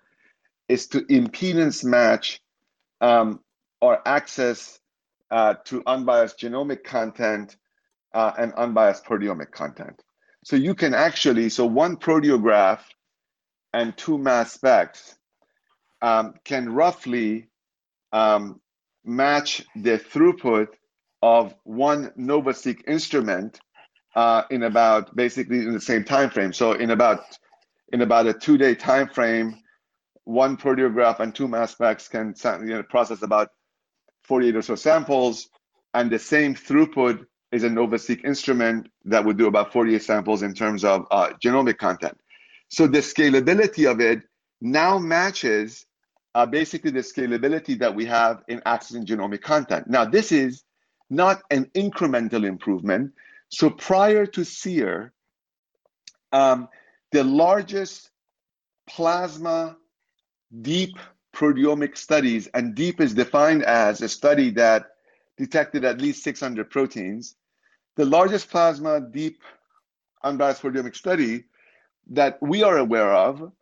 is 0.68 0.86
to 0.88 1.02
impedance 1.02 1.84
match 1.84 2.40
um, 3.02 3.40
or 3.82 4.00
access 4.08 4.80
uh, 5.30 5.54
to 5.66 5.82
unbiased 5.86 6.40
genomic 6.40 6.82
content 6.82 7.56
uh, 8.14 8.32
and 8.38 8.54
unbiased 8.54 9.04
proteomic 9.04 9.50
content. 9.50 10.02
So 10.44 10.56
you 10.56 10.74
can 10.74 10.94
actually, 10.94 11.50
so 11.50 11.66
one 11.66 11.96
proteograph 11.96 12.80
and 13.74 13.94
two 13.96 14.16
mass 14.16 14.52
specs 14.52 15.16
um, 16.00 16.34
can 16.44 16.72
roughly 16.72 17.48
um, 18.12 18.60
match 19.04 19.62
the 19.76 19.98
throughput 19.98 20.68
of 21.22 21.54
one 21.64 22.10
NovaSeq 22.18 22.86
instrument 22.86 23.60
uh, 24.14 24.42
in 24.50 24.62
about 24.62 25.14
basically 25.14 25.58
in 25.58 25.72
the 25.72 25.80
same 25.80 26.04
time 26.04 26.30
frame. 26.30 26.52
So 26.52 26.72
in 26.72 26.90
about 26.90 27.20
in 27.92 28.00
about 28.00 28.26
a 28.26 28.34
two-day 28.34 28.74
time 28.74 29.08
frame, 29.08 29.56
one 30.24 30.56
proteograph 30.56 31.20
and 31.20 31.34
two 31.34 31.48
mass 31.48 31.72
specs 31.72 32.08
can 32.08 32.34
you 32.60 32.74
know, 32.74 32.82
process 32.82 33.22
about 33.22 33.48
48 34.24 34.56
or 34.56 34.62
so 34.62 34.74
samples, 34.74 35.48
and 35.92 36.10
the 36.10 36.18
same 36.18 36.54
throughput 36.54 37.24
is 37.52 37.62
a 37.62 37.68
NovaSeq 37.68 38.24
instrument 38.24 38.88
that 39.04 39.24
would 39.24 39.38
do 39.38 39.46
about 39.46 39.72
48 39.72 40.02
samples 40.02 40.42
in 40.42 40.54
terms 40.54 40.84
of 40.84 41.06
uh, 41.10 41.30
genomic 41.42 41.78
content. 41.78 42.18
So 42.68 42.86
the 42.86 42.98
scalability 42.98 43.88
of 43.88 44.00
it 44.00 44.22
now 44.60 44.98
matches 44.98 45.86
uh, 46.34 46.46
basically 46.46 46.90
the 46.90 47.00
scalability 47.00 47.78
that 47.78 47.94
we 47.94 48.04
have 48.06 48.42
in 48.48 48.60
accessing 48.60 49.04
genomic 49.04 49.42
content. 49.42 49.88
Now, 49.88 50.04
this 50.04 50.32
is 50.32 50.64
not 51.10 51.42
an 51.50 51.66
incremental 51.74 52.44
improvement. 52.44 53.12
So 53.48 53.70
prior 53.70 54.26
to 54.26 54.44
SEER, 54.44 55.12
um, 56.32 56.68
the 57.12 57.22
largest 57.22 58.10
plasma 58.88 59.76
deep 60.62 60.98
proteomic 61.34 61.96
studies, 61.96 62.46
and 62.48 62.74
deep 62.74 63.00
is 63.00 63.14
defined 63.14 63.64
as 63.64 64.00
a 64.00 64.08
study 64.08 64.50
that 64.50 64.86
detected 65.36 65.84
at 65.84 66.00
least 66.00 66.22
600 66.22 66.70
proteins. 66.70 67.36
The 67.96 68.04
largest 68.04 68.50
plasma 68.50 69.00
deep 69.00 69.42
unbiased 70.22 70.62
proteomic 70.62 70.96
study 70.96 71.44
that 72.10 72.38
we 72.40 72.62
are 72.62 72.78
aware 72.78 73.12
of 73.12 73.52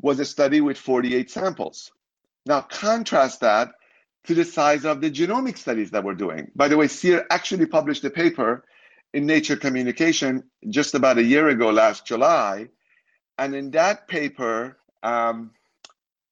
was 0.00 0.18
a 0.20 0.24
study 0.24 0.60
with 0.60 0.78
48 0.78 1.30
samples. 1.30 1.92
Now, 2.46 2.60
contrast 2.62 3.40
that 3.40 3.72
to 4.24 4.34
the 4.34 4.44
size 4.44 4.84
of 4.84 5.00
the 5.00 5.10
genomic 5.10 5.58
studies 5.58 5.90
that 5.90 6.04
we're 6.04 6.14
doing. 6.14 6.50
By 6.54 6.68
the 6.68 6.76
way, 6.76 6.88
SEER 6.88 7.26
actually 7.30 7.66
published 7.66 8.04
a 8.04 8.10
paper 8.10 8.64
in 9.12 9.26
Nature 9.26 9.56
Communication 9.56 10.44
just 10.68 10.94
about 10.94 11.18
a 11.18 11.22
year 11.22 11.48
ago, 11.48 11.70
last 11.70 12.06
July. 12.06 12.68
And 13.38 13.54
in 13.54 13.70
that 13.72 14.08
paper, 14.08 14.78
um, 15.02 15.52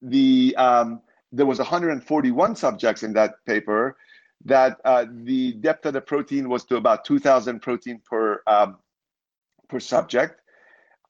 the 0.03 0.55
um, 0.57 1.03
there 1.33 1.47
was 1.47 1.59
141 1.59 2.57
subjects 2.57 3.03
in 3.03 3.13
that 3.15 3.35
paper 3.47 3.97
that 4.45 4.79
uh, 4.85 5.05
the 5.09 5.53
depth 5.53 5.87
of 5.87 5.93
the 5.93 6.01
protein 6.01 6.49
was 6.49 6.65
to 6.65 6.77
about 6.77 7.05
2,000 7.05 7.61
protein 7.61 8.01
per 8.09 8.43
um, 8.47 8.79
per 9.69 9.79
subject, 9.79 10.41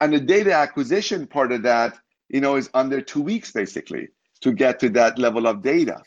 and 0.01 0.13
the 0.13 0.21
data 0.21 0.53
acquisition 0.53 1.27
part 1.27 1.53
of 1.53 1.63
that, 1.63 1.97
you 2.29 2.41
know, 2.41 2.57
is 2.57 2.69
under 2.75 3.01
two 3.01 3.23
weeks 3.23 3.53
basically 3.53 4.09
to 4.41 4.53
get 4.53 4.79
to 4.81 4.89
that 4.91 5.19
level 5.19 5.47
of 5.47 5.63
data. 5.63 6.03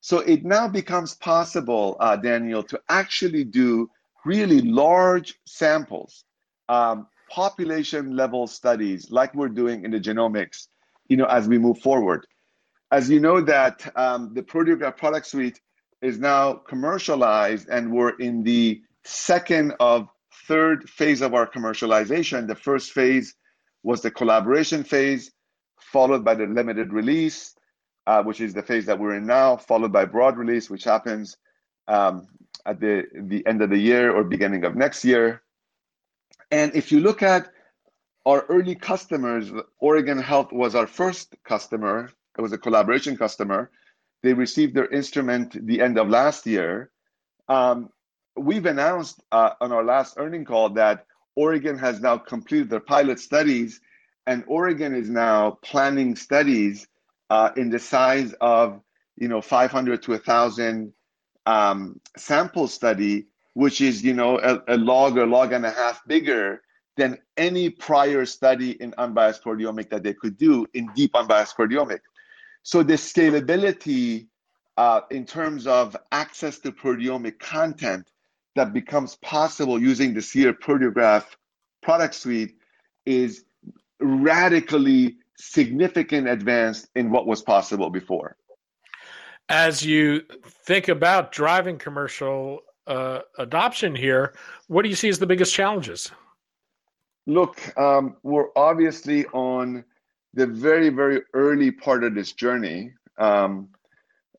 So 0.00 0.18
it 0.20 0.44
now 0.44 0.68
becomes 0.68 1.14
possible, 1.14 1.96
uh, 2.00 2.16
Daniel, 2.16 2.62
to 2.64 2.80
actually 2.88 3.44
do 3.44 3.90
really 4.24 4.60
large 4.60 5.38
samples, 5.46 6.24
um, 6.68 7.08
population 7.30 8.16
level 8.16 8.46
studies 8.46 9.10
like 9.10 9.34
we're 9.34 9.48
doing 9.48 9.84
in 9.84 9.90
the 9.90 10.00
genomics, 10.00 10.68
you 11.08 11.16
know, 11.16 11.26
as 11.26 11.48
we 11.48 11.58
move 11.58 11.78
forward. 11.78 12.26
As 12.92 13.10
you 13.10 13.18
know 13.18 13.40
that 13.40 13.92
um, 13.96 14.32
the 14.32 14.42
Proteograph 14.42 14.96
product 14.96 15.26
suite 15.26 15.60
is 16.02 16.18
now 16.18 16.52
commercialized 16.52 17.68
and 17.68 17.90
we're 17.90 18.16
in 18.18 18.44
the 18.44 18.80
second 19.04 19.74
of 19.80 20.08
third 20.46 20.88
phase 20.88 21.20
of 21.20 21.34
our 21.34 21.50
commercialization. 21.50 22.46
The 22.46 22.54
first 22.54 22.92
phase 22.92 23.34
was 23.82 24.02
the 24.02 24.10
collaboration 24.10 24.84
phase, 24.84 25.32
followed 25.80 26.24
by 26.24 26.34
the 26.34 26.46
limited 26.46 26.92
release, 26.92 27.55
uh, 28.06 28.22
which 28.22 28.40
is 28.40 28.54
the 28.54 28.62
phase 28.62 28.86
that 28.86 28.98
we're 28.98 29.16
in 29.16 29.26
now, 29.26 29.56
followed 29.56 29.92
by 29.92 30.04
broad 30.04 30.36
release, 30.36 30.70
which 30.70 30.84
happens 30.84 31.36
um, 31.88 32.26
at 32.64 32.80
the, 32.80 33.04
the 33.14 33.46
end 33.46 33.62
of 33.62 33.70
the 33.70 33.78
year 33.78 34.12
or 34.12 34.24
beginning 34.24 34.64
of 34.64 34.76
next 34.76 35.04
year. 35.04 35.42
And 36.50 36.74
if 36.74 36.92
you 36.92 37.00
look 37.00 37.22
at 37.22 37.50
our 38.24 38.44
early 38.48 38.74
customers, 38.74 39.50
Oregon 39.78 40.18
Health 40.18 40.52
was 40.52 40.74
our 40.74 40.86
first 40.86 41.34
customer. 41.44 42.10
It 42.38 42.40
was 42.40 42.52
a 42.52 42.58
collaboration 42.58 43.16
customer. 43.16 43.70
They 44.22 44.32
received 44.32 44.74
their 44.74 44.88
instrument 44.88 45.66
the 45.66 45.80
end 45.80 45.98
of 45.98 46.08
last 46.08 46.46
year. 46.46 46.90
Um, 47.48 47.90
we've 48.36 48.66
announced 48.66 49.22
uh, 49.32 49.50
on 49.60 49.72
our 49.72 49.84
last 49.84 50.14
earning 50.18 50.44
call 50.44 50.70
that 50.70 51.06
Oregon 51.36 51.78
has 51.78 52.00
now 52.00 52.18
completed 52.18 52.70
their 52.70 52.80
pilot 52.80 53.20
studies, 53.20 53.80
and 54.26 54.42
Oregon 54.46 54.94
is 54.94 55.08
now 55.08 55.58
planning 55.62 56.16
studies 56.16 56.88
uh, 57.30 57.50
in 57.56 57.70
the 57.70 57.78
size 57.78 58.34
of 58.40 58.80
you 59.16 59.28
know 59.28 59.40
500 59.40 60.02
to 60.02 60.12
1,000 60.12 60.92
um, 61.46 62.00
sample 62.16 62.68
study, 62.68 63.26
which 63.54 63.80
is 63.80 64.04
you 64.04 64.14
know 64.14 64.38
a, 64.38 64.62
a 64.68 64.76
log 64.76 65.16
or 65.18 65.26
log 65.26 65.52
and 65.52 65.64
a 65.64 65.70
half 65.70 66.06
bigger 66.06 66.62
than 66.96 67.18
any 67.36 67.68
prior 67.68 68.24
study 68.24 68.70
in 68.82 68.94
unbiased 68.96 69.44
proteomic 69.44 69.90
that 69.90 70.02
they 70.02 70.14
could 70.14 70.36
do 70.38 70.66
in 70.72 70.88
deep 70.94 71.14
unbiased 71.14 71.56
proteomic. 71.56 72.00
So 72.62 72.82
the 72.82 72.94
scalability 72.94 74.28
uh, 74.76 75.02
in 75.10 75.24
terms 75.24 75.66
of 75.66 75.96
access 76.12 76.58
to 76.60 76.72
proteomic 76.72 77.38
content 77.38 78.10
that 78.54 78.72
becomes 78.72 79.16
possible 79.16 79.80
using 79.80 80.14
the 80.14 80.22
Seer 80.22 80.52
Proteograph 80.52 81.24
product 81.82 82.14
suite 82.14 82.56
is 83.04 83.44
radically 84.00 85.16
significant 85.36 86.28
advance 86.28 86.88
in 86.94 87.10
what 87.10 87.26
was 87.26 87.42
possible 87.42 87.90
before. 87.90 88.36
As 89.48 89.84
you 89.84 90.22
think 90.44 90.88
about 90.88 91.30
driving 91.30 91.78
commercial 91.78 92.60
uh, 92.86 93.20
adoption 93.38 93.94
here, 93.94 94.34
what 94.68 94.82
do 94.82 94.88
you 94.88 94.94
see 94.94 95.08
as 95.08 95.18
the 95.18 95.26
biggest 95.26 95.54
challenges? 95.54 96.10
Look, 97.26 97.76
um, 97.78 98.16
we're 98.22 98.48
obviously 98.56 99.26
on 99.26 99.84
the 100.34 100.46
very, 100.46 100.90
very 100.90 101.22
early 101.34 101.70
part 101.70 102.04
of 102.04 102.14
this 102.14 102.32
journey. 102.32 102.92
Um, 103.18 103.68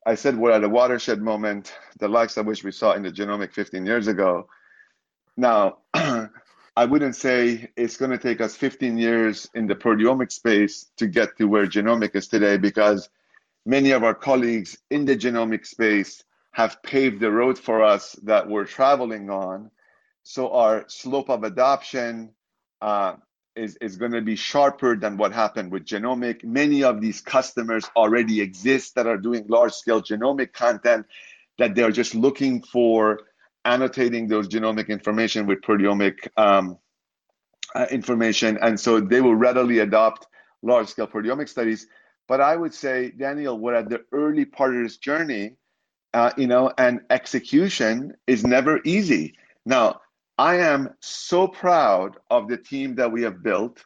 I 0.06 0.14
said 0.14 0.38
we're 0.38 0.52
at 0.52 0.64
a 0.64 0.68
watershed 0.68 1.20
moment, 1.20 1.74
the 1.98 2.08
likes 2.08 2.36
of 2.36 2.46
which 2.46 2.64
we 2.64 2.72
saw 2.72 2.92
in 2.92 3.02
the 3.02 3.10
genomic 3.10 3.52
15 3.52 3.84
years 3.84 4.06
ago. 4.06 4.48
Now, 5.36 5.78
I 6.78 6.84
wouldn't 6.84 7.16
say 7.16 7.70
it's 7.76 7.96
going 7.96 8.12
to 8.12 8.18
take 8.18 8.40
us 8.40 8.54
15 8.54 8.98
years 8.98 9.48
in 9.52 9.66
the 9.66 9.74
proteomic 9.74 10.30
space 10.30 10.86
to 10.98 11.08
get 11.08 11.36
to 11.38 11.48
where 11.48 11.66
genomic 11.66 12.14
is 12.14 12.28
today 12.28 12.56
because 12.56 13.10
many 13.66 13.90
of 13.90 14.04
our 14.04 14.14
colleagues 14.14 14.78
in 14.88 15.04
the 15.04 15.16
genomic 15.16 15.66
space 15.66 16.22
have 16.52 16.80
paved 16.84 17.18
the 17.18 17.32
road 17.32 17.58
for 17.58 17.82
us 17.82 18.12
that 18.22 18.48
we're 18.48 18.64
traveling 18.64 19.28
on. 19.28 19.72
So 20.22 20.52
our 20.52 20.84
slope 20.86 21.30
of 21.30 21.42
adoption 21.42 22.30
uh, 22.80 23.14
is, 23.56 23.76
is 23.80 23.96
going 23.96 24.12
to 24.12 24.22
be 24.22 24.36
sharper 24.36 24.94
than 24.94 25.16
what 25.16 25.32
happened 25.32 25.72
with 25.72 25.84
genomic. 25.84 26.44
Many 26.44 26.84
of 26.84 27.00
these 27.00 27.20
customers 27.20 27.86
already 27.96 28.40
exist 28.40 28.94
that 28.94 29.08
are 29.08 29.18
doing 29.18 29.46
large 29.48 29.72
scale 29.72 30.00
genomic 30.00 30.52
content 30.52 31.06
that 31.58 31.74
they're 31.74 31.90
just 31.90 32.14
looking 32.14 32.62
for 32.62 33.22
annotating 33.68 34.26
those 34.26 34.48
genomic 34.48 34.88
information 34.88 35.46
with 35.46 35.60
proteomic 35.60 36.16
um, 36.36 36.78
uh, 37.74 37.86
information. 37.90 38.58
And 38.62 38.80
so 38.80 38.98
they 38.98 39.20
will 39.20 39.34
readily 39.34 39.80
adopt 39.80 40.26
large 40.62 40.88
scale 40.88 41.06
proteomic 41.06 41.48
studies. 41.48 41.86
But 42.26 42.40
I 42.40 42.56
would 42.56 42.74
say, 42.74 43.10
Daniel, 43.10 43.58
we're 43.58 43.74
at 43.74 43.88
the 43.88 44.00
early 44.12 44.44
part 44.44 44.74
of 44.74 44.82
this 44.82 44.96
journey, 44.96 45.56
uh, 46.14 46.30
you 46.36 46.46
know, 46.46 46.72
and 46.78 47.00
execution 47.10 48.14
is 48.26 48.44
never 48.44 48.80
easy. 48.84 49.34
Now, 49.64 50.00
I 50.38 50.56
am 50.56 50.94
so 51.00 51.48
proud 51.48 52.16
of 52.30 52.48
the 52.48 52.56
team 52.56 52.94
that 52.96 53.12
we 53.12 53.22
have 53.22 53.42
built 53.42 53.84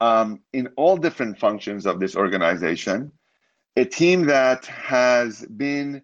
um, 0.00 0.40
in 0.52 0.68
all 0.76 0.96
different 0.96 1.38
functions 1.38 1.86
of 1.86 2.00
this 2.00 2.16
organization. 2.16 3.12
A 3.76 3.84
team 3.84 4.26
that 4.26 4.64
has 4.66 5.44
been 5.44 6.02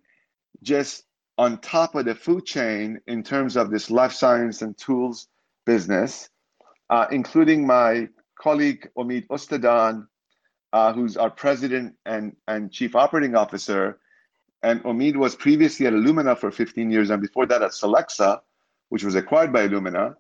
just 0.63 1.05
on 1.39 1.59
top 1.59 1.95
of 1.95 2.05
the 2.05 2.15
food 2.15 2.45
chain 2.45 3.01
in 3.07 3.23
terms 3.23 3.57
of 3.57 3.71
this 3.71 3.91
life 3.91 4.13
science 4.13 4.63
and 4.63 4.77
tools 4.79 5.29
business, 5.67 6.29
uh, 6.91 7.07
including 7.11 7.67
my 7.67 8.09
colleague 8.39 8.89
Omead 8.97 9.27
Ostadan, 9.29 10.07
uh, 10.73 10.93
who's 10.93 11.17
our 11.17 11.31
president 11.31 11.95
and, 12.07 12.37
and 12.49 12.71
chief 12.71 12.95
operating 12.95 13.35
officer. 13.35 13.99
And 14.63 14.83
Omead 14.85 15.17
was 15.17 15.35
previously 15.35 15.87
at 15.87 15.93
Illumina 15.93 16.39
for 16.39 16.51
15 16.51 16.91
years, 16.91 17.11
and 17.11 17.21
before 17.21 17.47
that 17.47 17.63
at 17.63 17.73
Solexa, 17.73 18.41
which 18.89 19.05
was 19.05 19.15
acquired 19.15 19.53
by 19.53 19.69
Illumina. 19.69 20.15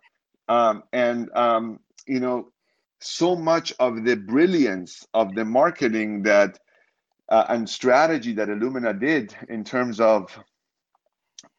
Um, 0.48 0.82
and, 0.92 1.30
um, 1.34 1.80
you 2.06 2.20
know, 2.20 2.52
so 3.00 3.36
much 3.36 3.72
of 3.78 4.04
the 4.04 4.16
brilliance 4.16 5.06
of 5.14 5.34
the 5.34 5.44
marketing 5.44 6.22
that 6.22 6.58
uh, 7.30 7.44
and 7.48 7.68
strategy 7.68 8.32
that 8.34 8.48
Illumina 8.48 8.98
did 8.98 9.34
in 9.48 9.64
terms 9.64 9.98
of 10.00 10.38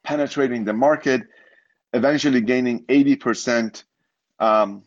penetrating 0.03 0.65
the 0.65 0.73
market, 0.73 1.23
eventually 1.93 2.41
gaining 2.41 2.85
80% 2.85 3.83
um, 4.39 4.83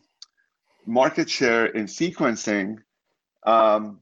market 0.85 1.29
share 1.29 1.67
in 1.67 1.85
sequencing, 1.85 2.77
um, 3.45 4.01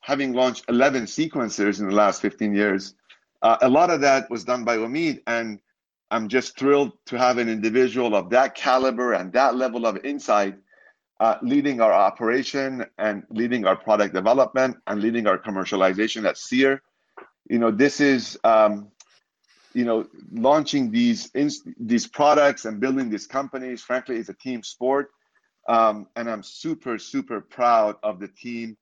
having 0.00 0.32
launched 0.32 0.64
11 0.68 1.04
sequencers 1.04 1.80
in 1.80 1.88
the 1.88 1.94
last 1.94 2.22
15 2.22 2.54
years. 2.54 2.94
Uh, 3.42 3.56
a 3.62 3.68
lot 3.68 3.90
of 3.90 4.00
that 4.02 4.28
was 4.30 4.44
done 4.44 4.64
by 4.64 4.76
Omead, 4.76 5.22
and 5.26 5.60
I'm 6.10 6.28
just 6.28 6.58
thrilled 6.58 6.92
to 7.06 7.18
have 7.18 7.38
an 7.38 7.48
individual 7.48 8.14
of 8.14 8.30
that 8.30 8.54
caliber 8.54 9.12
and 9.12 9.32
that 9.32 9.54
level 9.54 9.86
of 9.86 10.04
insight 10.04 10.56
uh, 11.20 11.36
leading 11.42 11.80
our 11.80 11.92
operation 11.92 12.84
and 12.98 13.24
leading 13.30 13.66
our 13.66 13.76
product 13.76 14.14
development 14.14 14.76
and 14.86 15.00
leading 15.02 15.26
our 15.26 15.38
commercialization 15.38 16.26
at 16.26 16.38
Seer. 16.38 16.82
You 17.48 17.58
know, 17.58 17.70
this 17.70 18.00
is 18.00 18.38
um, 18.42 18.90
you 19.74 19.84
know, 19.84 20.06
launching 20.32 20.90
these 20.90 21.30
these 21.78 22.06
products 22.06 22.64
and 22.64 22.80
building 22.80 23.10
these 23.10 23.26
companies, 23.26 23.82
frankly, 23.82 24.16
is 24.16 24.28
a 24.28 24.34
team 24.34 24.62
sport. 24.62 25.10
Um, 25.68 26.06
and 26.16 26.28
I'm 26.28 26.42
super, 26.42 26.98
super 26.98 27.40
proud 27.40 27.96
of 28.02 28.18
the 28.18 28.28
team 28.28 28.76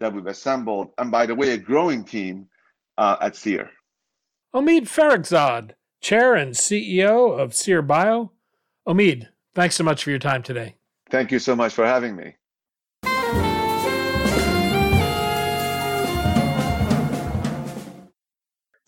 that 0.00 0.12
we've 0.12 0.26
assembled. 0.26 0.90
And 0.98 1.10
by 1.10 1.26
the 1.26 1.34
way, 1.34 1.50
a 1.50 1.58
growing 1.58 2.04
team 2.04 2.48
uh, 2.98 3.16
at 3.20 3.36
Seer. 3.36 3.70
Omid 4.54 4.82
Farokhzad, 4.82 5.72
Chair 6.00 6.34
and 6.34 6.54
CEO 6.54 7.38
of 7.38 7.54
Seer 7.54 7.82
Bio. 7.82 8.32
Omid, 8.86 9.28
thanks 9.54 9.76
so 9.76 9.84
much 9.84 10.02
for 10.02 10.10
your 10.10 10.18
time 10.18 10.42
today. 10.42 10.74
Thank 11.10 11.30
you 11.30 11.38
so 11.38 11.54
much 11.54 11.74
for 11.74 11.86
having 11.86 12.16
me. 12.16 12.34